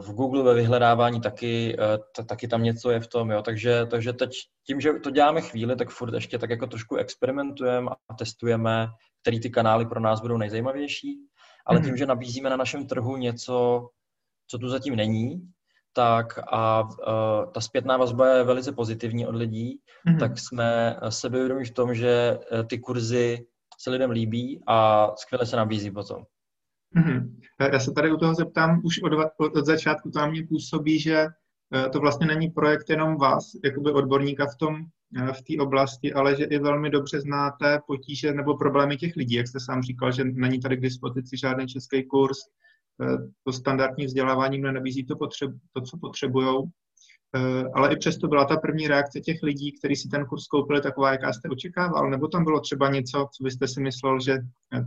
v 0.00 0.12
Google 0.12 0.42
ve 0.42 0.54
vyhledávání 0.54 1.20
taky, 1.20 1.76
t- 2.16 2.24
taky 2.24 2.48
tam 2.48 2.62
něco 2.62 2.90
je 2.90 3.00
v 3.00 3.06
tom, 3.06 3.30
jo. 3.30 3.42
Takže, 3.42 3.86
takže 3.86 4.12
teď 4.12 4.30
tím, 4.66 4.80
že 4.80 4.92
to 4.92 5.10
děláme 5.10 5.40
chvíli, 5.40 5.76
tak 5.76 5.90
furt 5.90 6.14
ještě 6.14 6.38
tak 6.38 6.50
jako 6.50 6.66
trošku 6.66 6.96
experimentujeme 6.96 7.90
a 8.08 8.14
testujeme, 8.14 8.88
který 9.22 9.40
ty 9.40 9.50
kanály 9.50 9.86
pro 9.86 10.00
nás 10.00 10.20
budou 10.20 10.36
nejzajímavější 10.36 11.29
ale 11.70 11.80
tím, 11.80 11.88
mhm. 11.88 11.96
že 11.96 12.06
nabízíme 12.06 12.50
na 12.50 12.56
našem 12.56 12.86
trhu 12.86 13.16
něco, 13.16 13.88
co 14.46 14.58
tu 14.58 14.68
zatím 14.68 14.96
není, 14.96 15.50
tak 15.92 16.38
a 16.52 16.82
uh, 16.82 17.52
ta 17.52 17.60
zpětná 17.60 17.96
vazba 17.96 18.28
je 18.28 18.44
velice 18.44 18.72
pozitivní 18.72 19.26
od 19.26 19.34
lidí, 19.34 19.80
mm-hmm. 20.06 20.18
tak 20.18 20.38
jsme 20.38 20.96
sebevědomí 21.08 21.64
v 21.64 21.70
tom, 21.70 21.94
že 21.94 22.38
e, 22.52 22.64
ty 22.64 22.78
kurzy 22.78 23.46
se 23.80 23.90
lidem 23.90 24.10
líbí 24.10 24.62
a 24.66 25.08
skvěle 25.16 25.46
se 25.46 25.56
nabízí 25.56 25.90
potom. 25.90 26.22
Mm-hmm. 26.96 27.36
Já 27.72 27.80
se 27.80 27.92
tady 27.92 28.12
u 28.12 28.16
toho 28.16 28.34
zeptám, 28.34 28.80
už 28.84 29.02
od, 29.02 29.12
od 29.56 29.66
začátku 29.66 30.10
to 30.10 30.18
na 30.18 30.26
mě 30.26 30.46
působí, 30.48 31.00
že 31.00 31.26
to 31.92 32.00
vlastně 32.00 32.26
není 32.26 32.48
projekt 32.48 32.90
jenom 32.90 33.16
vás, 33.16 33.44
jakoby 33.64 33.92
odborníka 33.92 34.46
v 34.46 34.56
tom, 34.56 34.76
v 35.12 35.42
té 35.42 35.62
oblasti, 35.62 36.12
ale 36.12 36.36
že 36.36 36.44
i 36.44 36.58
velmi 36.58 36.90
dobře 36.90 37.20
znáte 37.20 37.80
potíže 37.86 38.32
nebo 38.32 38.56
problémy 38.56 38.96
těch 38.96 39.16
lidí, 39.16 39.34
jak 39.34 39.48
jste 39.48 39.60
sám 39.60 39.82
říkal, 39.82 40.12
že 40.12 40.24
není 40.24 40.60
tady 40.60 40.76
k 40.76 40.80
dispozici 40.80 41.36
žádný 41.36 41.66
český 41.66 42.06
kurz, 42.06 42.38
to 43.44 43.52
standardní 43.52 44.06
vzdělávání 44.06 44.58
nenabízí 44.58 45.04
to, 45.04 45.16
potřeb, 45.16 45.50
to 45.72 45.80
co 45.80 45.98
potřebují, 45.98 46.70
ale 47.74 47.92
i 47.92 47.96
přesto 47.96 48.28
byla 48.28 48.44
ta 48.44 48.56
první 48.56 48.88
reakce 48.88 49.20
těch 49.20 49.42
lidí, 49.42 49.72
kteří 49.72 49.96
si 49.96 50.08
ten 50.08 50.24
kurz 50.24 50.46
koupili 50.46 50.80
taková, 50.80 51.12
jaká 51.12 51.32
jste 51.32 51.48
očekával, 51.48 52.10
nebo 52.10 52.28
tam 52.28 52.44
bylo 52.44 52.60
třeba 52.60 52.90
něco, 52.90 53.28
co 53.36 53.44
byste 53.44 53.68
si 53.68 53.80
myslel, 53.80 54.20
že 54.20 54.38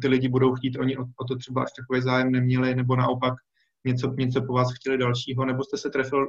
ty 0.02 0.08
lidi 0.08 0.30
budou 0.30 0.56
chtít, 0.56 0.78
oni 0.80 0.98
o 0.98 1.24
to 1.28 1.36
třeba 1.36 1.64
až 1.64 1.70
takový 1.78 2.02
zájem 2.02 2.32
neměli, 2.32 2.76
nebo 2.76 2.96
naopak 2.96 3.34
něco, 3.86 4.14
něco 4.18 4.42
po 4.42 4.54
vás 4.54 4.74
chtěli 4.74 4.98
dalšího, 4.98 5.46
nebo 5.46 5.64
jste 5.64 5.78
se 5.78 5.90
trefil 5.90 6.28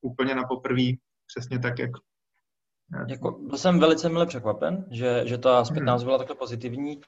úplně 0.00 0.34
na 0.34 0.44
poprví, 0.44 0.98
přesně 1.26 1.58
tak, 1.58 1.78
jak 1.78 1.90
jako, 3.08 3.30
byl 3.30 3.58
jsem 3.58 3.78
velice 3.78 4.08
milé 4.08 4.26
překvapen, 4.26 4.86
že, 4.90 5.22
že 5.24 5.38
ta 5.38 5.64
zpětná 5.64 5.94
hmm. 5.94 6.04
byla 6.04 6.18
takhle 6.18 6.36
pozitivní 6.36 7.00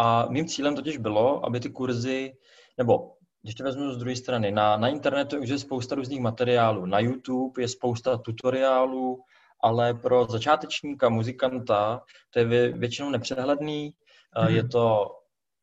a 0.00 0.26
mým 0.30 0.46
cílem 0.46 0.76
totiž 0.76 0.96
bylo, 0.96 1.46
aby 1.46 1.60
ty 1.60 1.70
kurzy, 1.70 2.32
nebo 2.78 3.12
když 3.42 3.54
to 3.54 3.64
vezmu 3.64 3.92
z 3.92 3.98
druhé 3.98 4.16
strany, 4.16 4.50
na, 4.50 4.76
na 4.76 4.88
internetu 4.88 5.38
už 5.40 5.48
je 5.48 5.58
spousta 5.58 5.94
různých 5.94 6.20
materiálů, 6.20 6.86
na 6.86 6.98
YouTube 6.98 7.62
je 7.62 7.68
spousta 7.68 8.18
tutoriálů, 8.18 9.20
ale 9.62 9.94
pro 9.94 10.26
začátečníka, 10.26 11.08
muzikanta, 11.08 12.02
to 12.30 12.38
je 12.38 12.72
většinou 12.72 13.10
nepřehledný, 13.10 13.94
hmm. 14.36 14.54
je 14.54 14.68
to 14.68 15.06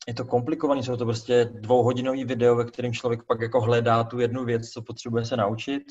je 0.08 0.14
to 0.14 0.26
komplikovaný, 0.26 0.84
jsou 0.84 0.98
to 0.98 1.06
prostě 1.06 1.46
dvouhodinový 1.46 2.26
video, 2.26 2.56
ve 2.56 2.66
kterém 2.66 2.94
člověk 2.94 3.24
pak 3.24 3.42
jako 3.42 3.62
hledá 3.62 4.04
tu 4.04 4.20
jednu 4.20 4.46
věc, 4.46 4.70
co 4.70 4.82
potřebuje 4.82 5.26
se 5.26 5.38
naučit, 5.38 5.84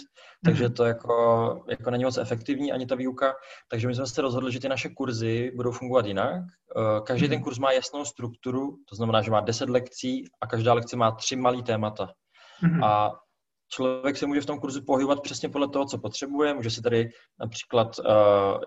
takže 0.44 0.64
mhm. 0.64 0.72
to 0.72 0.84
jako, 0.84 1.64
jako 1.68 1.90
není 1.90 2.04
moc 2.04 2.18
efektivní 2.18 2.72
ani 2.72 2.86
ta 2.86 2.94
výuka, 2.94 3.34
takže 3.68 3.86
my 3.86 3.94
jsme 3.94 4.06
se 4.06 4.22
rozhodli, 4.22 4.52
že 4.52 4.60
ty 4.60 4.68
naše 4.68 4.88
kurzy 4.88 5.52
budou 5.56 5.70
fungovat 5.70 6.06
jinak. 6.06 6.42
Eh, 6.76 7.00
každý 7.06 7.28
ten 7.28 7.36
mhm. 7.36 7.44
kurz 7.44 7.58
má 7.58 7.72
jasnou 7.72 8.04
strukturu, 8.04 8.76
to 8.88 8.96
znamená, 8.96 9.22
že 9.22 9.30
má 9.30 9.40
10 9.40 9.68
lekcí 9.70 10.24
a 10.40 10.46
každá 10.46 10.74
lekce 10.74 10.96
má 10.96 11.10
tři 11.10 11.36
malý 11.36 11.62
témata. 11.62 12.08
Mhm. 12.62 12.84
A 12.84 13.12
člověk 13.68 14.16
se 14.16 14.26
může 14.26 14.40
v 14.40 14.46
tom 14.46 14.60
kurzu 14.60 14.84
pohybovat 14.84 15.22
přesně 15.22 15.48
podle 15.48 15.68
toho, 15.68 15.84
co 15.84 15.98
potřebuje. 15.98 16.54
Může 16.54 16.70
si 16.70 16.82
tady 16.82 17.10
například, 17.40 17.98
uh, 17.98 18.04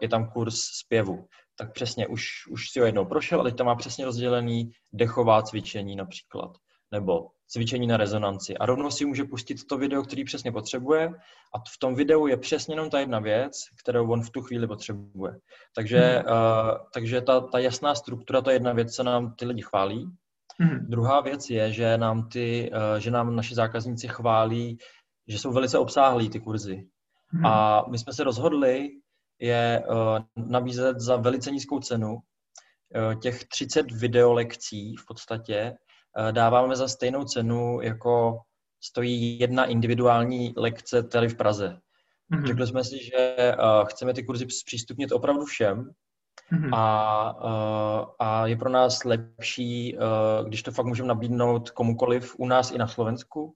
je 0.01 0.10
tam 0.10 0.29
kurz 0.32 0.56
zpěvu, 0.56 1.25
tak 1.59 1.73
přesně 1.73 2.07
už, 2.07 2.47
už 2.49 2.69
si 2.69 2.79
ho 2.79 2.85
jednou 2.85 3.05
prošel 3.05 3.41
a 3.41 3.43
teď 3.43 3.55
tam 3.55 3.65
má 3.65 3.75
přesně 3.75 4.05
rozdělený 4.05 4.71
dechová 4.93 5.41
cvičení 5.41 5.95
například, 5.95 6.57
nebo 6.91 7.27
cvičení 7.47 7.87
na 7.87 7.97
rezonanci. 7.97 8.57
A 8.57 8.65
rovnou 8.65 8.91
si 8.91 9.05
může 9.05 9.23
pustit 9.23 9.67
to 9.67 9.77
video, 9.77 10.03
který 10.03 10.23
přesně 10.23 10.51
potřebuje 10.51 11.07
a 11.55 11.59
v 11.59 11.77
tom 11.79 11.95
videu 11.95 12.27
je 12.27 12.37
přesně 12.37 12.71
jenom 12.73 12.89
ta 12.89 12.99
jedna 12.99 13.19
věc, 13.19 13.51
kterou 13.83 14.11
on 14.11 14.21
v 14.21 14.29
tu 14.29 14.41
chvíli 14.41 14.67
potřebuje. 14.67 15.37
Takže, 15.75 15.99
hmm. 15.99 16.37
uh, 16.37 16.77
takže 16.93 17.21
ta, 17.21 17.41
ta 17.41 17.59
jasná 17.59 17.95
struktura, 17.95 18.41
to 18.41 18.49
je 18.49 18.55
jedna 18.55 18.73
věc, 18.73 18.95
co 18.95 19.03
nám 19.03 19.35
ty 19.35 19.45
lidi 19.45 19.61
chválí. 19.61 20.11
Hmm. 20.59 20.85
Druhá 20.89 21.21
věc 21.21 21.49
je, 21.49 21.71
že 21.73 21.97
nám, 21.97 22.29
ty, 22.29 22.71
uh, 22.71 22.99
že 22.99 23.11
nám 23.11 23.35
naši 23.35 23.55
zákazníci 23.55 24.07
chválí, 24.07 24.77
že 25.27 25.39
jsou 25.39 25.51
velice 25.51 25.77
obsáhlí 25.77 26.29
ty 26.29 26.39
kurzy. 26.39 26.87
Hmm. 27.31 27.45
A 27.45 27.85
my 27.89 27.97
jsme 27.97 28.13
se 28.13 28.23
rozhodli, 28.23 28.89
je 29.39 29.84
uh, 29.89 30.46
nabízet 30.50 31.00
za 31.00 31.15
velice 31.15 31.51
nízkou 31.51 31.79
cenu. 31.79 32.13
Uh, 32.13 33.19
těch 33.19 33.43
30 33.43 33.91
videolekcí 33.91 34.96
v 34.96 35.05
podstatě 35.05 35.75
uh, 36.19 36.31
dáváme 36.31 36.75
za 36.75 36.88
stejnou 36.88 37.24
cenu, 37.24 37.81
jako 37.81 38.39
stojí 38.84 39.39
jedna 39.39 39.65
individuální 39.65 40.53
lekce 40.58 41.03
tady 41.03 41.27
v 41.29 41.36
Praze. 41.36 41.79
Mm-hmm. 42.34 42.48
Řekli 42.48 42.67
jsme 42.67 42.84
si, 42.84 43.03
že 43.03 43.36
chceme 43.86 44.13
ty 44.13 44.24
kurzy 44.24 44.48
zpřístupnit 44.50 45.12
opravdu 45.12 45.46
všem 45.46 45.91
mm-hmm. 46.53 46.75
a, 46.75 48.05
a 48.19 48.48
je 48.48 48.58
pro 48.58 48.69
nás 48.69 49.03
lepší, 49.03 49.98
když 50.48 50.63
to 50.63 50.72
fakt 50.72 50.86
můžeme 50.86 51.08
nabídnout 51.08 51.69
komukoliv 51.69 52.36
u 52.38 52.48
nás 52.48 52.72
i 52.72 52.77
na 52.77 52.88
Slovensku 52.88 53.53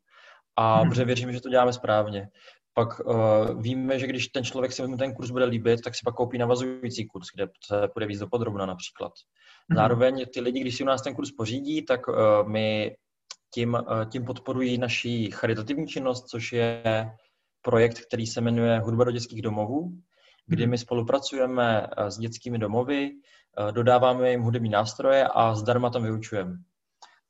a 0.55 0.81
mm-hmm. 0.81 0.89
protože 0.89 1.05
věřím, 1.05 1.31
že 1.31 1.41
to 1.41 1.49
děláme 1.49 1.73
správně 1.73 2.29
pak 2.73 2.99
uh, 2.99 3.61
víme, 3.61 3.99
že 3.99 4.07
když 4.07 4.27
ten 4.27 4.43
člověk 4.43 4.71
si 4.71 4.83
ten 4.97 5.13
kurz 5.13 5.29
bude 5.29 5.45
líbit, 5.45 5.81
tak 5.81 5.95
si 5.95 6.01
pak 6.05 6.15
koupí 6.15 6.37
navazující 6.37 7.07
kurz, 7.07 7.27
kde 7.35 7.47
se 7.65 7.89
bude 7.93 8.05
víc 8.05 8.19
dopodrobna 8.19 8.65
například. 8.65 9.11
Mm-hmm. 9.11 9.75
Zároveň 9.75 10.25
ty 10.33 10.41
lidi, 10.41 10.59
když 10.59 10.77
si 10.77 10.83
u 10.83 10.85
nás 10.85 11.01
ten 11.01 11.15
kurz 11.15 11.31
pořídí, 11.31 11.85
tak 11.85 12.07
uh, 12.07 12.15
my 12.47 12.95
tím, 13.53 13.73
uh, 13.73 14.05
tím 14.05 14.25
podporují 14.25 14.77
naší 14.77 15.31
charitativní 15.31 15.87
činnost, 15.87 16.27
což 16.27 16.53
je 16.53 16.83
projekt, 17.61 17.99
který 18.07 18.27
se 18.27 18.41
jmenuje 18.41 18.79
Hudba 18.79 19.03
do 19.03 19.11
dětských 19.11 19.41
domovů, 19.41 19.91
kdy 20.47 20.63
mhm. 20.63 20.71
my 20.71 20.77
spolupracujeme 20.77 21.87
s 21.97 22.17
dětskými 22.17 22.57
domovy, 22.57 23.11
dodáváme 23.71 24.31
jim 24.31 24.41
hudební 24.41 24.69
nástroje 24.69 25.27
a 25.27 25.55
zdarma 25.55 25.89
tam 25.89 26.03
vyučujeme. 26.03 26.57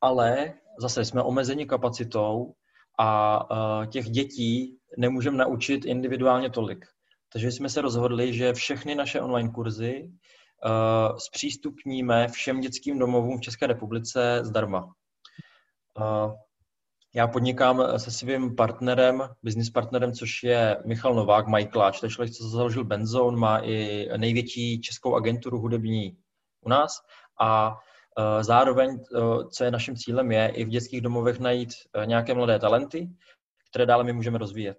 Ale 0.02 0.54
zase 0.80 1.06
jsme 1.06 1.22
omezeni 1.22 1.66
kapacitou 1.66 2.54
a 3.00 3.40
těch 3.92 4.10
dětí 4.10 4.78
nemůžeme 4.98 5.38
naučit 5.38 5.86
individuálně 5.86 6.50
tolik. 6.50 6.86
Takže 7.34 7.52
jsme 7.52 7.70
se 7.70 7.82
rozhodli, 7.82 8.34
že 8.34 8.54
všechny 8.54 8.96
naše 8.96 9.22
online 9.22 9.50
kurzy 9.50 10.04
uh, 10.04 11.18
zpřístupníme 11.18 12.28
všem 12.28 12.60
dětským 12.60 13.00
domovům 13.00 13.38
v 13.38 13.42
České 13.42 13.68
republice 13.68 14.40
zdarma. 14.44 14.86
Uh, 16.00 16.34
já 17.16 17.28
podnikám 17.28 18.00
se 18.00 18.12
svým 18.12 18.56
partnerem, 18.56 19.24
business 19.44 19.70
partnerem, 19.70 20.14
což 20.14 20.44
je 20.44 20.78
Michal 20.86 21.14
Novák, 21.14 21.48
Michaeláč. 21.48 22.00
To 22.00 22.06
je 22.06 22.10
člověk, 22.10 22.34
co 22.34 22.50
založil 22.50 22.84
Benzone, 22.84 23.38
má 23.38 23.60
i 23.60 24.08
největší 24.18 24.82
českou 24.82 25.16
agenturu 25.16 25.60
hudební 25.60 26.18
u 26.62 26.70
nás. 26.70 26.92
A 27.42 27.72
uh, 27.72 28.44
zároveň, 28.44 29.00
co 29.52 29.64
je 29.64 29.72
naším 29.72 29.96
cílem, 29.96 30.32
je 30.32 30.48
i 30.48 30.66
v 30.66 30.70
dětských 30.70 31.02
domovech 31.02 31.40
najít 31.40 31.70
nějaké 32.06 32.34
mladé 32.34 32.60
talenty, 32.60 33.10
které 33.74 33.86
dále 33.86 34.04
my 34.04 34.14
můžeme 34.14 34.38
rozvíjet. 34.38 34.78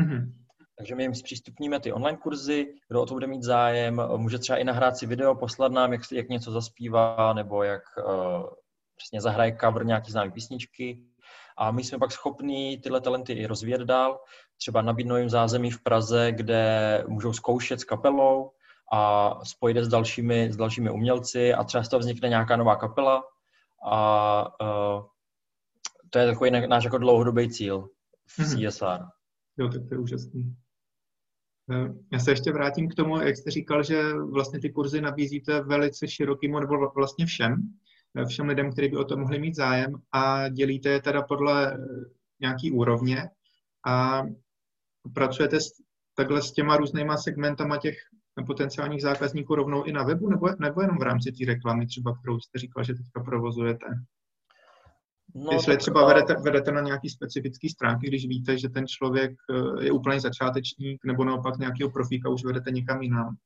Mm-hmm. 0.00 0.32
Takže 0.78 0.94
my 0.94 1.02
jim 1.02 1.14
zpřístupníme 1.14 1.80
ty 1.80 1.92
online 1.92 2.18
kurzy, 2.18 2.74
kdo 2.88 3.02
o 3.02 3.06
to 3.06 3.14
bude 3.14 3.26
mít 3.26 3.42
zájem, 3.42 4.02
může 4.16 4.38
třeba 4.38 4.58
i 4.58 4.64
nahrát 4.64 4.96
si 4.96 5.06
video, 5.06 5.34
poslat 5.34 5.72
nám, 5.72 5.92
jak, 5.92 6.00
jak 6.12 6.28
něco 6.28 6.50
zaspívá, 6.52 7.32
nebo 7.32 7.62
jak 7.62 7.82
uh, 7.96 8.46
přesně 8.96 9.20
zahraje 9.20 9.56
cover 9.60 9.86
nějaký 9.86 10.12
známý 10.12 10.30
písničky. 10.30 11.02
A 11.56 11.70
my 11.70 11.84
jsme 11.84 11.98
pak 11.98 12.12
schopní 12.12 12.78
tyhle 12.78 13.00
talenty 13.00 13.32
i 13.32 13.46
rozvíjet 13.46 13.80
dál, 13.80 14.20
třeba 14.56 14.82
nabídnout 14.82 15.16
jim 15.16 15.28
zázemí 15.28 15.70
v 15.70 15.82
Praze, 15.82 16.32
kde 16.32 17.04
můžou 17.08 17.32
zkoušet 17.32 17.80
s 17.80 17.84
kapelou 17.84 18.50
a 18.92 19.30
spojit 19.44 19.76
s 19.76 19.88
dalšími, 19.88 20.52
s 20.52 20.56
dalšími 20.56 20.90
umělci 20.90 21.54
a 21.54 21.64
třeba 21.64 21.84
z 21.84 21.88
toho 21.88 22.00
vznikne 22.00 22.28
nějaká 22.28 22.56
nová 22.56 22.76
kapela 22.76 23.24
a 23.84 24.44
uh, 24.62 25.04
to 26.10 26.18
je 26.18 26.26
takový 26.26 26.50
náš 26.50 26.84
jako 26.84 26.98
dlouhodobý 26.98 27.50
cíl 27.50 27.88
v 28.28 28.38
mm-hmm. 28.38 28.68
CSR. 28.68 29.04
Jo, 29.58 29.68
tak 29.68 29.88
to 29.88 29.94
je 29.94 29.98
úžasný. 29.98 30.56
Eh, 31.70 31.94
já 32.12 32.18
se 32.18 32.30
ještě 32.30 32.52
vrátím 32.52 32.88
k 32.88 32.94
tomu, 32.94 33.20
jak 33.20 33.36
jste 33.36 33.50
říkal, 33.50 33.82
že 33.82 34.12
vlastně 34.12 34.60
ty 34.60 34.70
kurzy 34.70 35.00
nabízíte 35.00 35.60
velice 35.60 36.08
širokým 36.08 36.52
nebo 36.52 36.90
vlastně 36.96 37.26
všem, 37.26 37.62
eh, 38.18 38.26
všem 38.26 38.48
lidem, 38.48 38.72
kteří 38.72 38.88
by 38.88 38.96
o 38.96 39.04
to 39.04 39.16
mohli 39.16 39.38
mít 39.38 39.54
zájem 39.54 39.94
a 40.12 40.48
dělíte 40.48 40.88
je 40.88 41.02
teda 41.02 41.22
podle 41.22 41.72
eh, 41.72 41.78
nějaký 42.40 42.70
úrovně 42.70 43.30
a 43.86 44.22
pracujete 45.14 45.60
s, 45.60 45.70
takhle 46.14 46.42
s 46.42 46.52
těma 46.52 46.76
různýma 46.76 47.16
segmentama 47.16 47.76
těch 47.76 47.96
potenciálních 48.46 49.02
zákazníků 49.02 49.54
rovnou 49.54 49.84
i 49.84 49.92
na 49.92 50.02
webu, 50.02 50.28
nebo, 50.28 50.48
nebo 50.60 50.80
jenom 50.80 50.98
v 50.98 51.02
rámci 51.02 51.32
té 51.32 51.44
reklamy, 51.46 51.86
třeba 51.86 52.18
kterou 52.18 52.40
jste 52.40 52.58
říkal, 52.58 52.84
že 52.84 52.94
teďka 52.94 53.20
provozujete? 53.24 53.86
No, 55.34 55.52
Jestli 55.52 55.72
tak, 55.72 55.80
třeba 55.80 56.06
vedete, 56.06 56.34
vedete 56.34 56.72
na 56.72 56.80
nějaký 56.80 57.10
specifický 57.10 57.68
stránky, 57.68 58.06
když 58.06 58.28
víte, 58.28 58.58
že 58.58 58.68
ten 58.68 58.86
člověk 58.86 59.32
eh, 59.50 59.84
je 59.84 59.92
úplně 59.92 60.20
začátečník, 60.20 61.04
nebo 61.04 61.24
naopak 61.24 61.58
nějakého 61.58 61.90
profíka 61.90 62.28
už 62.30 62.44
vedete 62.44 62.70
někam 62.70 63.02
jinam? 63.02 63.36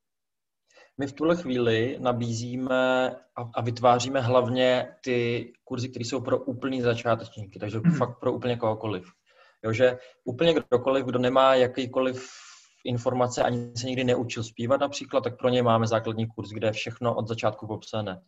My 0.99 1.07
v 1.07 1.13
tuhle 1.13 1.37
chvíli 1.37 1.97
nabízíme 2.01 3.11
a, 3.11 3.51
a 3.55 3.61
vytváříme 3.63 4.21
hlavně 4.21 4.89
ty 5.05 5.53
kurzy, 5.65 5.89
které 5.89 6.05
jsou 6.05 6.21
pro 6.21 6.39
úplný 6.39 6.83
začátečníky, 6.83 7.59
takže 7.59 7.79
hmm. 7.79 7.95
fakt 7.95 8.21
pro 8.21 8.33
úplně 8.33 8.57
kohokoliv. 8.57 9.05
Jo, 9.65 9.73
že 9.73 9.99
úplně 10.25 10.55
kdokoliv, 10.55 11.05
kdo 11.05 11.19
nemá 11.19 11.55
jakýkoliv 11.55 12.31
informace, 12.85 13.43
ani 13.43 13.73
se 13.77 13.87
nikdy 13.87 14.05
neučil 14.05 14.45
zpívat 14.45 14.81
například, 14.81 15.25
tak 15.25 15.39
pro 15.39 15.49
ně 15.49 15.63
máme 15.63 15.87
základní 15.87 16.27
kurz, 16.27 16.51
kde 16.51 16.69
je 16.69 16.73
všechno 16.73 17.15
od 17.15 17.29
začátku 17.29 17.67
popsané. 17.67 18.21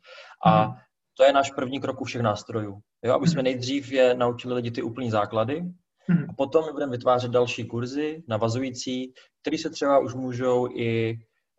A 0.44 0.62
hmm 0.62 0.74
to 1.14 1.24
je 1.24 1.32
náš 1.32 1.50
první 1.50 1.80
krok 1.80 2.00
u 2.00 2.04
všech 2.04 2.22
nástrojů. 2.22 2.78
Jo, 3.04 3.14
aby 3.14 3.28
jsme 3.28 3.38
mhm. 3.38 3.44
nejdřív 3.44 3.92
je 3.92 4.14
naučili 4.14 4.54
lidi 4.54 4.70
ty 4.70 4.82
úplní 4.82 5.10
základy 5.10 5.60
mhm. 6.08 6.26
a 6.30 6.32
potom 6.36 6.72
budeme 6.72 6.92
vytvářet 6.92 7.30
další 7.30 7.64
kurzy 7.64 8.22
navazující, 8.28 9.12
které 9.40 9.58
se 9.58 9.70
třeba 9.70 9.98
už 9.98 10.14
můžou 10.14 10.68
i 10.76 11.14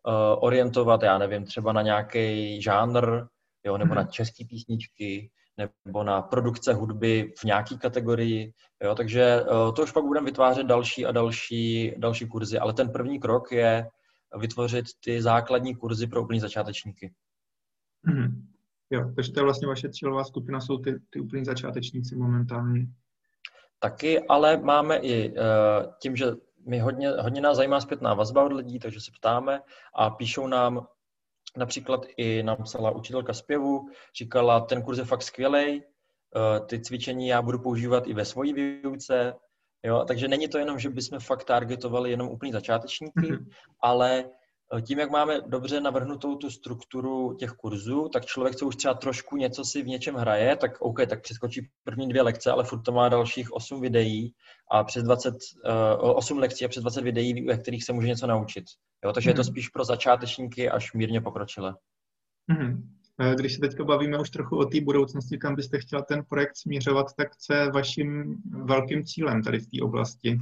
uh, 0.07 0.13
orientovat, 0.43 1.03
já 1.03 1.17
nevím, 1.17 1.45
třeba 1.45 1.73
na 1.73 1.81
nějaký 1.81 2.61
žánr, 2.61 3.25
jo, 3.65 3.77
nebo 3.77 3.95
na 3.95 4.01
mhm. 4.01 4.11
české 4.11 4.45
písničky, 4.45 5.29
nebo 5.85 6.03
na 6.03 6.21
produkce 6.21 6.73
hudby 6.73 7.33
v 7.37 7.43
nějaké 7.43 7.77
kategorii. 7.77 8.53
Jo? 8.83 8.95
Takže 8.95 9.41
to 9.75 9.83
už 9.83 9.91
pak 9.91 10.03
budeme 10.03 10.25
vytvářet 10.25 10.67
další 10.67 11.05
a 11.05 11.11
další, 11.11 11.93
další 11.97 12.27
kurzy, 12.27 12.59
ale 12.59 12.73
ten 12.73 12.89
první 12.89 13.19
krok 13.19 13.51
je 13.51 13.87
vytvořit 14.39 14.85
ty 15.03 15.21
základní 15.21 15.75
kurzy 15.75 16.07
pro 16.07 16.23
úplní 16.23 16.39
začátečníky. 16.39 17.13
Mm-hmm. 18.07 18.54
Jo, 18.89 19.11
takže 19.15 19.31
to 19.31 19.39
je 19.39 19.43
vlastně 19.43 19.67
vaše 19.67 19.89
cílová 19.89 20.23
skupina, 20.23 20.61
jsou 20.61 20.77
ty, 20.77 20.99
ty 21.09 21.19
úplní 21.19 21.45
začátečníci 21.45 22.15
momentálně. 22.15 22.87
Taky, 23.79 24.21
ale 24.27 24.57
máme 24.57 24.97
i 24.97 25.31
uh, 25.31 25.37
tím, 26.01 26.15
že 26.15 26.25
my 26.67 26.79
hodně, 26.79 27.09
hodně 27.09 27.41
nás 27.41 27.57
zajímá 27.57 27.81
zpětná 27.81 28.13
vazba 28.13 28.43
od 28.43 28.53
lidí, 28.53 28.79
takže 28.79 29.01
se 29.01 29.11
ptáme 29.19 29.61
a 29.95 30.09
píšou 30.09 30.47
nám, 30.47 30.87
například 31.57 32.05
i 32.17 32.43
nám 32.43 32.57
psala 32.63 32.91
učitelka 32.91 33.33
zpěvu, 33.33 33.89
říkala, 34.17 34.59
ten 34.59 34.81
kurz 34.81 34.97
je 34.97 35.05
fakt 35.05 35.23
skvělý, 35.23 35.81
uh, 35.81 36.65
ty 36.65 36.79
cvičení 36.79 37.27
já 37.27 37.41
budu 37.41 37.59
používat 37.59 38.07
i 38.07 38.13
ve 38.13 38.25
svojí 38.25 38.53
výuce, 38.53 39.33
jo, 39.83 40.05
takže 40.07 40.27
není 40.27 40.47
to 40.47 40.57
jenom, 40.57 40.79
že 40.79 40.89
bychom 40.89 41.19
fakt 41.19 41.43
targetovali 41.43 42.11
jenom 42.11 42.29
úplný 42.29 42.51
začátečníky, 42.51 43.19
mm-hmm. 43.19 43.45
ale 43.81 44.25
Eh, 44.25 44.44
tím, 44.81 44.99
jak 44.99 45.09
máme 45.09 45.41
dobře 45.47 45.81
navrhnutou 45.81 46.35
tu 46.35 46.49
strukturu 46.49 47.33
těch 47.33 47.51
kurzů, 47.51 48.09
tak 48.13 48.25
člověk, 48.25 48.55
co 48.55 48.67
už 48.67 48.75
třeba 48.75 48.93
trošku 48.93 49.37
něco 49.37 49.65
si 49.65 49.83
v 49.83 49.87
něčem 49.87 50.15
hraje, 50.15 50.55
tak 50.55 50.81
OK, 50.81 50.99
tak 51.09 51.21
přeskočí 51.21 51.69
první 51.83 52.09
dvě 52.09 52.21
lekce, 52.21 52.51
ale 52.51 52.63
furt 52.63 52.81
to 52.81 52.91
má 52.91 53.09
dalších 53.09 53.53
8 53.53 53.81
videí 53.81 54.33
a 54.71 54.83
přes 54.83 55.03
20, 55.03 55.33
uh, 55.33 56.09
8 56.17 56.37
lekcí 56.37 56.65
a 56.65 56.67
přes 56.67 56.81
20 56.81 57.01
videí, 57.01 57.45
ve 57.45 57.57
kterých 57.57 57.83
se 57.83 57.93
může 57.93 58.07
něco 58.07 58.27
naučit. 58.27 58.65
Jo, 59.05 59.13
takže 59.13 59.29
mm. 59.29 59.31
je 59.31 59.35
to 59.35 59.41
mhm. 59.41 59.51
spíš 59.51 59.69
pro 59.69 59.85
začátečníky 59.85 60.69
až 60.69 60.93
mírně 60.93 61.21
pokročilé. 61.21 61.75
Mm. 62.47 62.95
Když 63.35 63.53
se 63.53 63.59
teďka 63.59 63.83
bavíme 63.83 64.19
už 64.19 64.29
trochu 64.29 64.57
o 64.57 64.65
té 64.65 64.81
budoucnosti, 64.81 65.37
kam 65.37 65.55
byste 65.55 65.79
chtěla 65.79 66.01
ten 66.01 66.23
projekt 66.29 66.57
směřovat, 66.57 67.05
tak 67.17 67.35
co 67.35 67.53
je 67.53 67.71
vaším 67.71 68.35
velkým 68.63 69.05
cílem 69.05 69.43
tady 69.43 69.59
v 69.59 69.67
té 69.67 69.83
oblasti? 69.83 70.39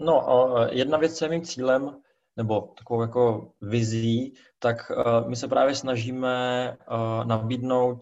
No, 0.00 0.26
jedna 0.70 0.98
věc, 0.98 1.18
co 1.18 1.24
je 1.24 1.28
mým 1.28 1.42
cílem, 1.42 1.96
nebo 2.36 2.60
takovou 2.60 3.02
jako 3.02 3.52
vizí, 3.60 4.34
tak 4.58 4.76
uh, 4.90 5.28
my 5.28 5.36
se 5.36 5.48
právě 5.48 5.74
snažíme 5.74 6.76
uh, 6.90 7.24
nabídnout 7.24 8.00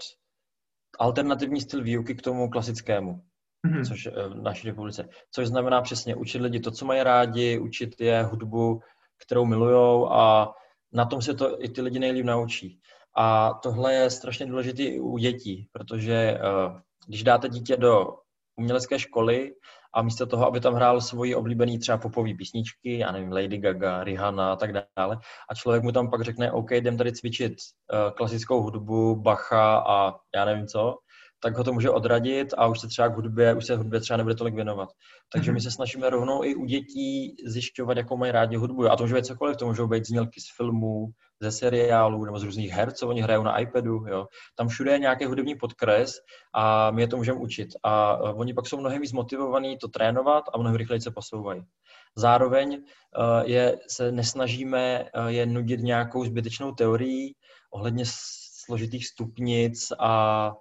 alternativní 0.99 1.61
styl 1.61 1.83
výuky 1.83 2.14
k 2.14 2.23
tomu 2.23 2.50
klasickému, 2.50 3.21
mm-hmm. 3.67 3.88
což 3.88 4.07
uh, 4.07 4.12
v 4.12 4.43
naší 4.43 4.69
republice. 4.69 5.09
Což 5.31 5.49
znamená 5.49 5.81
přesně 5.83 6.17
učit 6.17 6.38
lidi 6.38 6.61
to, 6.61 6.71
co 6.71 6.85
mají 6.85 7.02
rádi, 7.02 7.59
učit 7.59 8.00
je 8.00 8.23
hudbu, 8.23 8.81
kterou 9.26 9.45
milujou 9.45 10.12
a 10.12 10.55
na 10.93 11.05
tom 11.05 11.23
se 11.23 11.35
to 11.35 11.64
i 11.64 11.69
ty 11.69 11.81
lidi 11.81 11.99
nejlíp 11.99 12.26
naučí. 12.26 12.81
A 13.17 13.55
tohle 13.62 13.95
je 13.95 14.11
strašně 14.11 14.47
důležité 14.47 14.83
i 14.83 15.00
u 15.00 15.19
dětí, 15.19 15.69
protože 15.73 16.38
když 17.07 17.23
dáte 17.23 17.49
dítě 17.49 17.76
do 17.76 18.07
umělecké 18.57 18.99
školy 18.99 19.55
a 19.95 20.02
místo 20.02 20.26
toho, 20.26 20.47
aby 20.47 20.61
tam 20.61 20.75
hrál 20.75 21.00
svoji 21.00 21.35
oblíbený 21.35 21.78
třeba 21.78 21.99
popový 21.99 22.35
písničky, 22.35 22.99
já 22.99 23.12
nevím, 23.12 23.33
Lady 23.33 23.59
Gaga, 23.59 24.04
Rihanna 24.04 24.52
a 24.52 24.57
tak 24.57 24.73
dále, 24.73 25.18
a 25.50 25.54
člověk 25.54 25.83
mu 25.83 25.92
tam 25.92 26.11
pak 26.11 26.23
řekne, 26.23 26.52
OK, 26.52 26.71
jdem 26.71 26.97
tady 26.97 27.12
cvičit 27.12 27.52
uh, 27.52 28.11
klasickou 28.11 28.62
hudbu, 28.62 29.16
Bacha 29.16 29.78
a 29.78 30.14
já 30.35 30.45
nevím 30.45 30.66
co, 30.66 30.95
tak 31.42 31.57
ho 31.57 31.64
to 31.64 31.73
může 31.73 31.90
odradit 31.90 32.54
a 32.59 32.66
už 32.66 32.80
se 32.80 32.88
třeba 32.88 33.09
k 33.09 33.16
hudbě, 33.16 33.54
už 33.54 33.66
se 33.66 33.76
hudbě 33.76 34.00
třeba 34.00 34.16
nebude 34.16 34.35
tolik 34.35 34.54
věnovat. 34.54 34.88
Takže 35.33 35.50
my 35.50 35.57
mhm. 35.57 35.62
se 35.62 35.71
snažíme 35.71 36.11
rovnou 36.11 36.45
i 36.45 36.54
u 36.54 36.64
dětí 36.64 37.37
zjišťovat, 37.47 37.97
jakou 37.97 38.16
mají 38.16 38.33
rádi 38.33 38.57
hudbu. 38.57 38.90
A 38.90 38.97
to 38.97 39.02
může 39.02 39.14
být 39.14 39.26
cokoliv, 39.26 39.57
to 39.57 39.66
můžou 39.66 39.87
být 39.87 40.07
znělky 40.07 40.40
z 40.40 40.57
filmů, 40.57 41.07
ze 41.40 41.52
seriálů 41.52 42.25
nebo 42.25 42.38
z 42.38 42.42
různých 42.42 42.71
her, 42.71 42.92
co 42.92 43.09
oni 43.09 43.21
hrajou 43.21 43.42
na 43.42 43.59
iPadu. 43.59 44.04
Jo. 44.09 44.26
Tam 44.54 44.68
všude 44.68 44.92
je 44.92 44.99
nějaký 44.99 45.25
hudební 45.25 45.54
podkres 45.54 46.21
a 46.54 46.90
my 46.90 47.02
je 47.02 47.09
to 47.09 47.16
můžeme 47.16 47.38
učit. 47.38 47.68
A 47.83 48.12
e, 48.12 48.33
oni 48.33 48.54
pak 48.54 48.66
jsou 48.66 48.80
mnohem 48.80 49.02
víc 49.02 49.12
motivovaní 49.12 49.78
to 49.78 49.88
trénovat 49.88 50.45
a 50.54 50.59
mnohem 50.59 50.76
rychleji 50.76 51.00
se 51.00 51.11
posouvají. 51.11 51.62
Zároveň 52.16 52.73
e, 52.75 52.80
je, 53.50 53.78
se 53.88 54.12
nesnažíme 54.12 54.99
e, 54.99 55.33
je 55.33 55.46
nudit 55.46 55.81
nějakou 55.81 56.24
zbytečnou 56.24 56.72
teorií 56.72 57.35
ohledně 57.70 58.05
složitých 58.64 59.07
stupnic 59.07 59.92
a, 59.98 60.53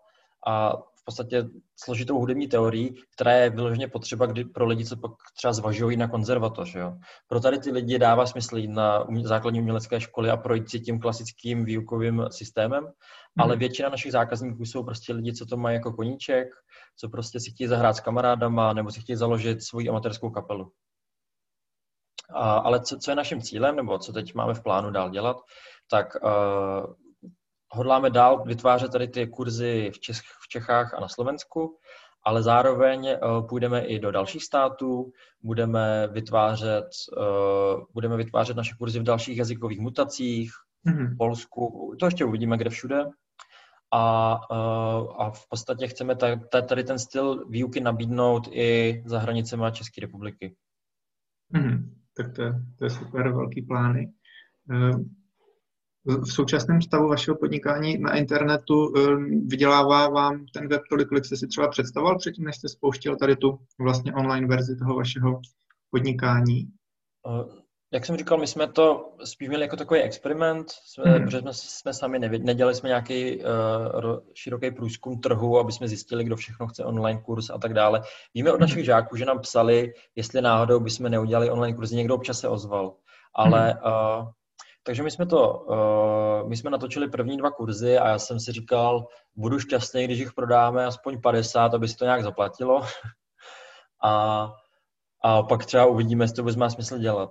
a 0.47 0.73
podstatě 1.07 1.45
složitou 1.83 2.19
hudební 2.19 2.47
teorií, 2.47 2.95
která 3.15 3.31
je 3.31 3.49
vyloženě 3.49 3.87
potřeba 3.87 4.25
kdy, 4.25 4.45
pro 4.45 4.65
lidi, 4.65 4.85
co 4.85 4.97
pak 4.97 5.11
třeba 5.37 5.53
zvažují 5.53 5.97
na 5.97 6.07
konzervatoř. 6.07 6.75
Jo. 6.75 6.93
Pro 7.27 7.39
tady 7.39 7.59
ty 7.59 7.71
lidi 7.71 7.99
dává 7.99 8.25
smysl 8.25 8.57
jít 8.57 8.67
na 8.67 9.07
základní 9.23 9.59
umělecké 9.59 10.01
školy 10.01 10.29
a 10.29 10.37
projít 10.37 10.69
si 10.69 10.79
tím 10.79 10.99
klasickým 10.99 11.65
výukovým 11.65 12.25
systémem, 12.31 12.83
hmm. 12.83 12.91
ale 13.37 13.55
většina 13.55 13.89
našich 13.89 14.11
zákazníků 14.11 14.65
jsou 14.65 14.83
prostě 14.83 15.13
lidi, 15.13 15.33
co 15.33 15.45
to 15.45 15.57
mají 15.57 15.75
jako 15.75 15.93
koníček, 15.93 16.47
co 16.99 17.09
prostě 17.09 17.39
si 17.39 17.51
chtějí 17.51 17.67
zahrát 17.67 17.95
s 17.95 17.99
kamarádama 17.99 18.73
nebo 18.73 18.91
si 18.91 19.01
chtějí 19.01 19.15
založit 19.15 19.63
svoji 19.63 19.89
amatérskou 19.89 20.29
kapelu. 20.29 20.71
A, 22.33 22.57
ale 22.57 22.79
co, 22.79 22.97
co 22.97 23.11
je 23.11 23.15
naším 23.15 23.41
cílem, 23.41 23.75
nebo 23.75 23.99
co 23.99 24.13
teď 24.13 24.35
máme 24.35 24.53
v 24.53 24.63
plánu 24.63 24.91
dál 24.91 25.09
dělat, 25.09 25.37
tak 25.89 26.17
uh, 26.23 26.93
hodláme 27.71 28.09
dál 28.09 28.43
vytvářet 28.43 28.91
tady 28.91 29.07
ty 29.07 29.27
kurzy 29.27 29.91
v, 29.93 29.99
Čech, 29.99 30.15
v 30.15 30.47
Čechách 30.47 30.93
a 30.93 30.99
na 30.99 31.07
Slovensku, 31.07 31.77
ale 32.23 32.43
zároveň 32.43 33.07
uh, 33.07 33.47
půjdeme 33.47 33.85
i 33.85 33.99
do 33.99 34.11
dalších 34.11 34.43
států, 34.43 35.11
budeme 35.43 36.07
vytvářet, 36.07 36.87
uh, 37.17 37.83
budeme 37.93 38.17
vytvářet 38.17 38.57
naše 38.57 38.75
kurzy 38.79 38.99
v 38.99 39.03
dalších 39.03 39.37
jazykových 39.37 39.79
mutacích, 39.79 40.51
mm-hmm. 40.87 41.13
v 41.13 41.17
Polsku, 41.17 41.95
to 41.99 42.05
ještě 42.05 42.25
uvidíme 42.25 42.57
kde 42.57 42.69
všude. 42.69 43.05
A, 43.93 44.35
uh, 44.51 45.21
a 45.21 45.31
v 45.31 45.49
podstatě 45.49 45.87
chceme 45.87 46.15
tady 46.67 46.83
ten 46.83 46.99
styl 46.99 47.49
výuky 47.49 47.79
nabídnout 47.79 48.47
i 48.51 49.03
za 49.05 49.19
hranicemi 49.19 49.65
České 49.71 50.01
republiky. 50.01 50.55
Mm-hmm. 51.53 51.89
Tak 52.17 52.35
to 52.35 52.41
je, 52.41 52.53
to 52.77 52.83
je 52.83 52.89
super, 52.89 53.31
velký 53.31 53.61
plány 53.61 54.11
v 56.07 56.33
současném 56.33 56.81
stavu 56.81 57.07
vašeho 57.07 57.37
podnikání 57.37 57.97
na 57.97 58.15
internetu 58.15 58.93
eh, 58.97 59.15
vydělává 59.45 60.09
vám 60.09 60.45
ten 60.53 60.67
web 60.67 60.81
tolik, 60.89 61.07
kolik 61.07 61.25
jste 61.25 61.37
si 61.37 61.47
třeba 61.47 61.67
představoval 61.67 62.17
předtím, 62.17 62.45
než 62.45 62.55
jste 62.55 62.69
spouštěl 62.69 63.15
tady 63.15 63.35
tu 63.35 63.59
vlastně 63.79 64.13
online 64.13 64.47
verzi 64.47 64.75
toho 64.75 64.95
vašeho 64.95 65.41
podnikání? 65.91 66.67
Eh, 67.27 67.67
jak 67.93 68.05
jsem 68.05 68.17
říkal, 68.17 68.37
my 68.37 68.47
jsme 68.47 68.67
to 68.67 69.13
spíš 69.23 69.47
měli 69.47 69.63
jako 69.63 69.75
takový 69.75 69.99
experiment, 69.99 70.71
jsme, 70.71 71.11
hmm. 71.11 71.23
protože 71.23 71.39
jsme, 71.39 71.53
jsme 71.53 71.93
sami 71.93 72.19
nevěděli, 72.19 72.45
nedělali 72.45 72.75
jsme 72.75 72.89
nějaký 72.89 73.37
uh, 73.37 74.19
široký 74.33 74.71
průzkum 74.71 75.19
trhu, 75.19 75.59
aby 75.59 75.71
jsme 75.71 75.87
zjistili, 75.87 76.23
kdo 76.23 76.35
všechno 76.35 76.67
chce 76.67 76.85
online 76.85 77.21
kurz 77.21 77.49
a 77.49 77.57
tak 77.57 77.73
dále. 77.73 78.01
Víme 78.33 78.51
od 78.51 78.59
našich 78.59 78.85
žáků, 78.85 79.15
že 79.15 79.25
nám 79.25 79.39
psali, 79.39 79.93
jestli 80.15 80.41
náhodou 80.41 80.79
bychom 80.79 81.09
neudělali 81.09 81.49
online 81.49 81.77
kurzy, 81.77 81.95
někdo 81.95 82.15
občas 82.15 82.39
se 82.39 82.47
ozval. 82.47 82.95
Ale 83.35 83.73
uh, 83.85 84.29
takže 84.87 85.03
my 85.03 85.11
jsme 85.11 85.25
to, 85.25 85.53
uh, 85.59 86.49
my 86.49 86.57
jsme 86.57 86.69
natočili 86.69 87.09
první 87.09 87.37
dva 87.37 87.51
kurzy 87.51 87.97
a 87.97 88.07
já 88.07 88.19
jsem 88.19 88.39
si 88.39 88.51
říkal, 88.51 89.07
budu 89.35 89.59
šťastný, 89.59 90.05
když 90.05 90.19
jich 90.19 90.33
prodáme 90.33 90.85
aspoň 90.85 91.21
50, 91.21 91.73
aby 91.73 91.87
se 91.87 91.97
to 91.97 92.05
nějak 92.05 92.23
zaplatilo. 92.23 92.81
a, 94.03 94.53
a 95.23 95.43
pak 95.43 95.65
třeba 95.65 95.85
uvidíme, 95.85 96.23
jestli 96.23 96.35
to 96.35 96.41
vůbec 96.41 96.55
má 96.55 96.69
smysl 96.69 96.97
dělat. 96.97 97.29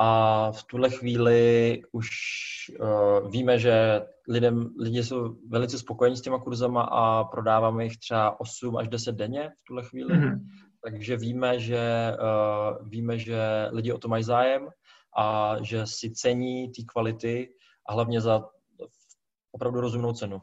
A 0.00 0.52
v 0.52 0.64
tuhle 0.64 0.90
chvíli 0.90 1.80
už 1.92 2.08
uh, 2.80 3.30
víme, 3.30 3.58
že 3.58 4.02
lidem, 4.28 4.70
lidi 4.80 5.04
jsou 5.04 5.36
velice 5.48 5.78
spokojení 5.78 6.16
s 6.16 6.22
těma 6.22 6.38
kurzama 6.38 6.82
a 6.82 7.24
prodáváme 7.24 7.84
jich 7.84 7.98
třeba 7.98 8.40
8 8.40 8.76
až 8.76 8.88
10 8.88 9.14
denně 9.14 9.50
v 9.60 9.64
tuhle 9.66 9.82
chvíli. 9.84 10.14
Mm-hmm. 10.14 10.38
Takže 10.84 11.16
víme, 11.16 11.58
že, 11.58 12.12
uh, 12.20 12.88
víme, 12.88 13.18
že 13.18 13.68
lidi 13.72 13.92
o 13.92 13.98
to 13.98 14.08
mají 14.08 14.24
zájem 14.24 14.68
a 15.16 15.56
že 15.62 15.86
si 15.86 16.10
cení 16.10 16.68
té 16.68 16.82
kvality 16.82 17.50
a 17.88 17.92
hlavně 17.92 18.20
za 18.20 18.44
opravdu 19.52 19.80
rozumnou 19.80 20.12
cenu. 20.12 20.42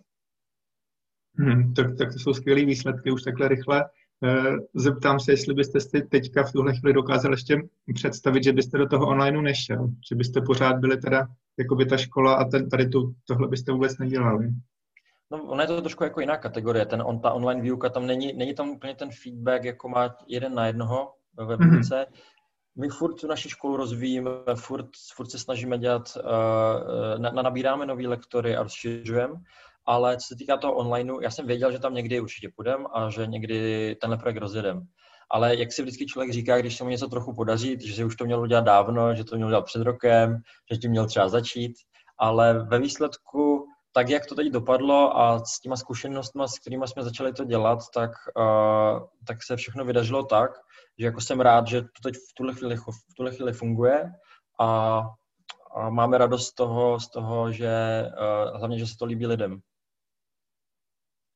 Hmm, 1.38 1.74
tak, 1.74 1.98
tak 1.98 2.14
to 2.14 2.20
jsou 2.20 2.34
skvělé 2.34 2.66
výsledky 2.66 3.12
už 3.12 3.24
takhle 3.24 3.48
rychle. 3.48 3.86
Eh, 4.24 4.56
zeptám 4.74 5.20
se, 5.20 5.32
jestli 5.32 5.54
byste 5.54 5.80
si 5.80 6.02
teďka 6.02 6.44
v 6.44 6.52
tuhle 6.52 6.76
chvíli 6.76 6.94
dokázal 6.94 7.32
ještě 7.32 7.58
představit, 7.94 8.44
že 8.44 8.54
byste 8.54 8.78
do 8.78 8.88
toho 8.88 9.08
onlineu 9.08 9.42
nešel, 9.42 9.88
že 10.10 10.16
byste 10.16 10.42
pořád 10.42 10.78
byli 10.78 10.98
teda 10.98 11.28
jako 11.60 11.76
by 11.76 11.86
ta 11.86 11.98
škola 11.98 12.36
a 12.36 12.46
ten, 12.46 12.70
tady 12.70 12.90
tu, 12.90 13.16
tohle 13.28 13.48
byste 13.48 13.72
vůbec 13.72 13.98
nedělali. 13.98 14.50
No, 15.32 15.44
ono 15.44 15.62
je 15.62 15.68
to 15.68 15.82
trošku 15.82 16.04
jako 16.04 16.20
jiná 16.20 16.38
kategorie. 16.38 16.86
Ten, 16.86 17.02
on, 17.02 17.20
ta 17.20 17.32
online 17.32 17.62
výuka, 17.62 17.90
tam 17.90 18.08
není, 18.08 18.34
není 18.34 18.56
tam 18.56 18.70
úplně 18.70 18.96
ten 18.96 19.10
feedback, 19.24 19.64
jako 19.64 19.90
má 19.90 20.16
jeden 20.28 20.56
na 20.56 20.68
jednoho 20.68 21.14
ve 21.38 21.58
výuce. 21.58 21.96
Mm-hmm 21.96 22.36
my 22.78 22.90
furt 22.90 23.14
tu 23.14 23.28
naši 23.28 23.50
školu 23.50 23.78
rozvíjíme, 23.78 24.30
furt, 24.56 24.90
furt 25.14 25.32
se 25.32 25.40
snažíme 25.40 25.78
dělat, 25.78 26.18
uh, 26.18 27.20
na, 27.20 27.32
nabíráme 27.32 27.86
nový 27.86 28.08
lektory 28.08 28.56
a 28.56 28.64
rozšiřujeme, 28.64 29.34
ale 29.86 30.18
co 30.18 30.28
se 30.28 30.36
týká 30.36 30.58
toho 30.58 30.74
onlineu, 30.74 31.20
já 31.20 31.32
jsem 31.32 31.48
věděl, 31.48 31.72
že 31.72 31.80
tam 31.80 31.94
někdy 31.94 32.20
určitě 32.22 32.50
půjdem 32.56 32.86
a 32.94 33.10
že 33.10 33.28
někdy 33.28 33.96
tenhle 34.02 34.18
projekt 34.18 34.38
rozjedem. 34.38 34.88
Ale 35.30 35.56
jak 35.56 35.74
si 35.74 35.82
vždycky 35.82 36.06
člověk 36.06 36.34
říká, 36.34 36.58
když 36.58 36.78
se 36.78 36.84
mu 36.84 36.90
něco 36.90 37.08
trochu 37.08 37.34
podaří, 37.36 37.78
že 37.80 37.94
si 37.94 38.04
už 38.04 38.16
to 38.16 38.26
měl 38.26 38.42
udělat 38.42 38.66
dávno, 38.66 39.16
že 39.16 39.24
to 39.24 39.36
měl 39.36 39.48
udělat 39.48 39.66
před 39.66 39.82
rokem, 39.82 40.42
že 40.72 40.78
tím 40.78 40.92
měl 40.92 41.08
třeba 41.08 41.30
začít, 41.30 41.74
ale 42.18 42.66
ve 42.66 42.80
výsledku 42.80 43.65
tak, 43.96 44.10
jak 44.10 44.26
to 44.26 44.36
teď 44.36 44.52
dopadlo 44.52 45.18
a 45.18 45.46
s 45.46 45.60
těma 45.60 45.76
zkušenostmi, 45.76 46.44
s 46.46 46.60
kterými 46.60 46.88
jsme 46.88 47.04
začali 47.04 47.34
to 47.34 47.44
dělat, 47.44 47.80
tak, 47.94 48.12
uh, 48.38 49.00
tak 49.28 49.44
se 49.44 49.56
všechno 49.56 49.86
vydařilo 49.86 50.24
tak, 50.24 50.52
že 51.00 51.06
jako 51.06 51.22
jsem 51.22 51.40
rád, 51.40 51.68
že 51.68 51.82
to 51.82 52.02
teď 52.04 52.16
v 52.16 52.34
tuhle 52.38 52.54
chvíli, 52.54 52.76
v 52.76 53.14
tuhle 53.18 53.32
chvíli 53.32 53.54
funguje 53.54 54.12
a, 54.62 55.02
a 55.76 55.90
máme 55.90 56.18
radost 56.18 56.48
z 56.48 56.54
toho, 56.54 57.00
z 57.00 57.10
toho 57.10 57.52
že 57.52 58.04
uh, 58.06 58.58
hlavně, 58.58 58.80
že 58.80 58.88
se 58.88 58.98
to 59.00 59.06
líbí 59.06 59.28
lidem. 59.28 59.60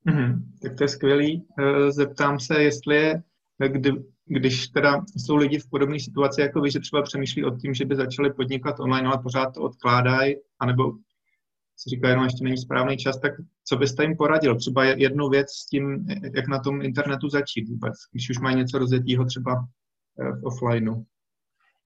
Mm-hmm, 0.08 0.34
tak 0.62 0.76
to 0.78 0.84
je 0.84 0.88
skvělý. 0.88 1.48
Zeptám 1.90 2.40
se, 2.40 2.64
jestli 2.64 2.96
je, 2.96 3.24
kdy, 3.68 3.92
když 4.26 4.68
teda 4.68 5.02
jsou 5.18 5.36
lidi 5.36 5.60
v 5.60 5.70
podobné 5.70 6.00
situaci 6.00 6.42
jako 6.42 6.62
vy, 6.62 6.72
že 6.72 6.80
třeba 6.80 7.02
přemýšlí 7.02 7.46
o 7.46 7.58
tím, 7.58 7.74
že 7.74 7.86
by 7.86 7.96
začali 7.96 8.34
podnikat 8.34 8.80
online, 8.80 9.08
ale 9.08 9.24
pořád 9.24 9.54
to 9.54 9.62
odkládají, 9.62 10.36
anebo 10.60 10.92
si 11.80 11.90
říká, 11.90 12.10
jenom 12.10 12.24
ještě 12.24 12.44
není 12.44 12.58
správný 12.58 12.98
čas, 12.98 13.20
tak 13.20 13.32
co 13.68 13.78
byste 13.78 14.04
jim 14.04 14.18
poradil? 14.18 14.58
Třeba 14.58 14.84
jednu 14.84 15.30
věc 15.30 15.52
s 15.52 15.66
tím, 15.66 16.08
jak 16.36 16.48
na 16.48 16.60
tom 16.60 16.82
internetu 16.82 17.30
začít 17.30 17.70
vůbec, 17.70 17.94
když 18.12 18.30
už 18.30 18.40
mají 18.40 18.56
něco 18.56 18.80
rozjetého 18.80 19.26
třeba 19.26 19.54
eh, 20.20 20.32
v 20.32 20.46
offlineu. 20.46 21.04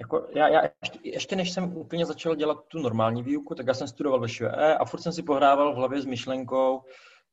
Jako 0.02 0.28
já, 0.36 0.48
já 0.48 0.62
ještě, 0.82 1.00
ještě, 1.04 1.36
než 1.36 1.52
jsem 1.52 1.78
úplně 1.78 2.06
začal 2.06 2.36
dělat 2.36 2.58
tu 2.68 2.80
normální 2.80 3.24
výuku, 3.24 3.56
tak 3.56 3.68
já 3.68 3.74
jsem 3.74 3.88
studoval 3.88 4.20
ve 4.20 4.30
ŠVE 4.30 4.78
a 4.78 4.86
furt 4.86 5.02
jsem 5.02 5.14
si 5.14 5.24
pohrával 5.24 5.74
v 5.74 5.76
hlavě 5.76 6.02
s 6.02 6.06
myšlenkou, 6.06 6.82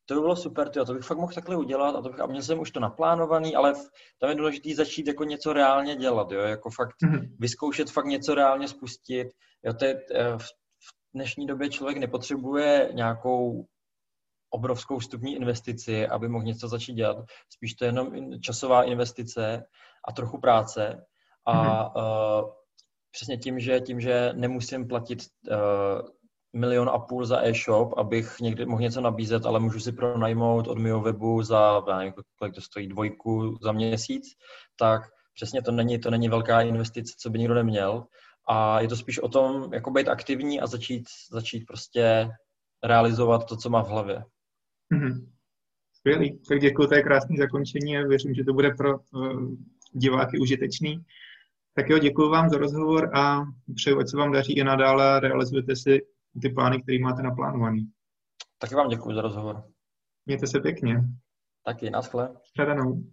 to 0.05 0.13
by 0.13 0.19
bylo 0.19 0.35
super, 0.35 0.69
tyjo, 0.69 0.85
to 0.85 0.93
bych 0.93 1.03
fakt 1.03 1.17
mohl 1.17 1.33
takhle 1.33 1.57
udělat 1.57 1.95
a, 1.95 2.01
to 2.01 2.09
bych, 2.09 2.19
a 2.19 2.25
měl 2.25 2.41
jsem 2.41 2.59
už 2.59 2.71
to 2.71 2.79
naplánovaný, 2.79 3.55
ale 3.55 3.73
tam 4.19 4.29
je 4.29 4.35
důležité 4.35 4.75
začít 4.75 5.07
jako 5.07 5.23
něco 5.23 5.53
reálně 5.53 5.95
dělat, 5.95 6.31
jo, 6.31 6.39
jako 6.39 6.69
fakt 6.69 6.95
mm-hmm. 7.03 7.35
vyzkoušet 7.39 7.91
fakt 7.91 8.05
něco 8.05 8.35
reálně 8.35 8.67
spustit, 8.67 9.27
jo, 9.63 9.73
to 9.73 9.85
je, 9.85 10.01
eh, 10.15 10.37
v 11.11 11.13
dnešní 11.13 11.47
době 11.47 11.69
člověk 11.69 11.97
nepotřebuje 11.97 12.89
nějakou 12.93 13.65
obrovskou 14.49 14.99
vstupní 14.99 15.35
investici, 15.35 16.07
aby 16.07 16.29
mohl 16.29 16.45
něco 16.45 16.67
začít 16.67 16.93
dělat. 16.93 17.25
Spíš 17.49 17.73
to 17.73 17.85
je 17.85 17.89
jenom 17.89 18.11
časová 18.41 18.83
investice 18.83 19.63
a 20.07 20.11
trochu 20.11 20.39
práce. 20.39 21.05
A 21.45 21.53
mm-hmm. 21.53 22.43
uh, 22.43 22.49
přesně 23.11 23.37
tím, 23.37 23.59
že 23.59 23.79
tím, 23.79 23.99
že 23.99 24.33
nemusím 24.33 24.87
platit 24.87 25.19
uh, 25.49 25.57
milion 26.53 26.89
a 26.89 26.99
půl 26.99 27.25
za 27.25 27.45
e-shop, 27.45 27.97
abych 27.97 28.39
někdy 28.39 28.65
mohl 28.65 28.81
něco 28.81 29.01
nabízet, 29.01 29.45
ale 29.45 29.59
můžu 29.59 29.79
si 29.79 29.91
pronajmout 29.91 30.67
od 30.67 30.77
mého 30.77 31.01
webu 31.01 31.43
za, 31.43 31.83
já 31.87 31.97
nevím, 31.97 32.13
kolik 32.39 32.55
to 32.55 32.61
stojí, 32.61 32.87
dvojku 32.87 33.57
za 33.61 33.71
měsíc, 33.71 34.23
tak 34.75 35.01
přesně 35.33 35.61
to 35.61 35.71
není, 35.71 35.99
to 35.99 36.11
není 36.11 36.29
velká 36.29 36.61
investice, 36.61 37.13
co 37.19 37.29
by 37.29 37.39
nikdo 37.39 37.53
neměl. 37.53 38.05
A 38.49 38.81
je 38.81 38.87
to 38.87 38.95
spíš 38.95 39.19
o 39.19 39.29
tom, 39.29 39.73
jako 39.73 39.91
být 39.91 40.07
aktivní 40.07 40.61
a 40.61 40.67
začít, 40.67 41.03
začít 41.31 41.65
prostě 41.65 42.29
realizovat 42.83 43.45
to, 43.45 43.57
co 43.57 43.69
má 43.69 43.83
v 43.83 43.87
hlavě. 43.87 44.23
Mm-hmm. 44.93 45.27
Skvělý. 45.93 46.39
Tak 46.49 46.59
děkuji, 46.59 46.87
to 46.87 46.95
je 46.95 47.03
krásné 47.03 47.35
zakončení 47.37 47.97
a 47.97 48.07
věřím, 48.07 48.33
že 48.33 48.43
to 48.43 48.53
bude 48.53 48.71
pro 48.71 48.99
uh, 48.99 49.51
diváky 49.93 50.39
užitečný. 50.39 51.05
Tak 51.75 51.89
jo, 51.89 51.97
děkuji 51.97 52.29
vám 52.29 52.49
za 52.49 52.57
rozhovor 52.57 53.17
a 53.17 53.41
přeju, 53.75 53.99
ať 53.99 54.09
se 54.09 54.17
vám 54.17 54.31
daří 54.31 54.53
i 54.53 54.63
nadále 54.63 55.19
realizujete 55.19 55.75
si 55.75 56.01
ty 56.41 56.49
plány, 56.49 56.81
které 56.81 56.99
máte 56.99 57.21
naplánovaný. 57.21 57.91
Taky 58.57 58.75
vám 58.75 58.89
děkuji 58.89 59.15
za 59.15 59.21
rozhovor. 59.21 59.63
Mějte 60.25 60.47
se 60.47 60.59
pěkně. 60.59 61.03
Taky, 61.65 61.89
naschle. 61.89 62.35
Shledanou. 62.55 63.03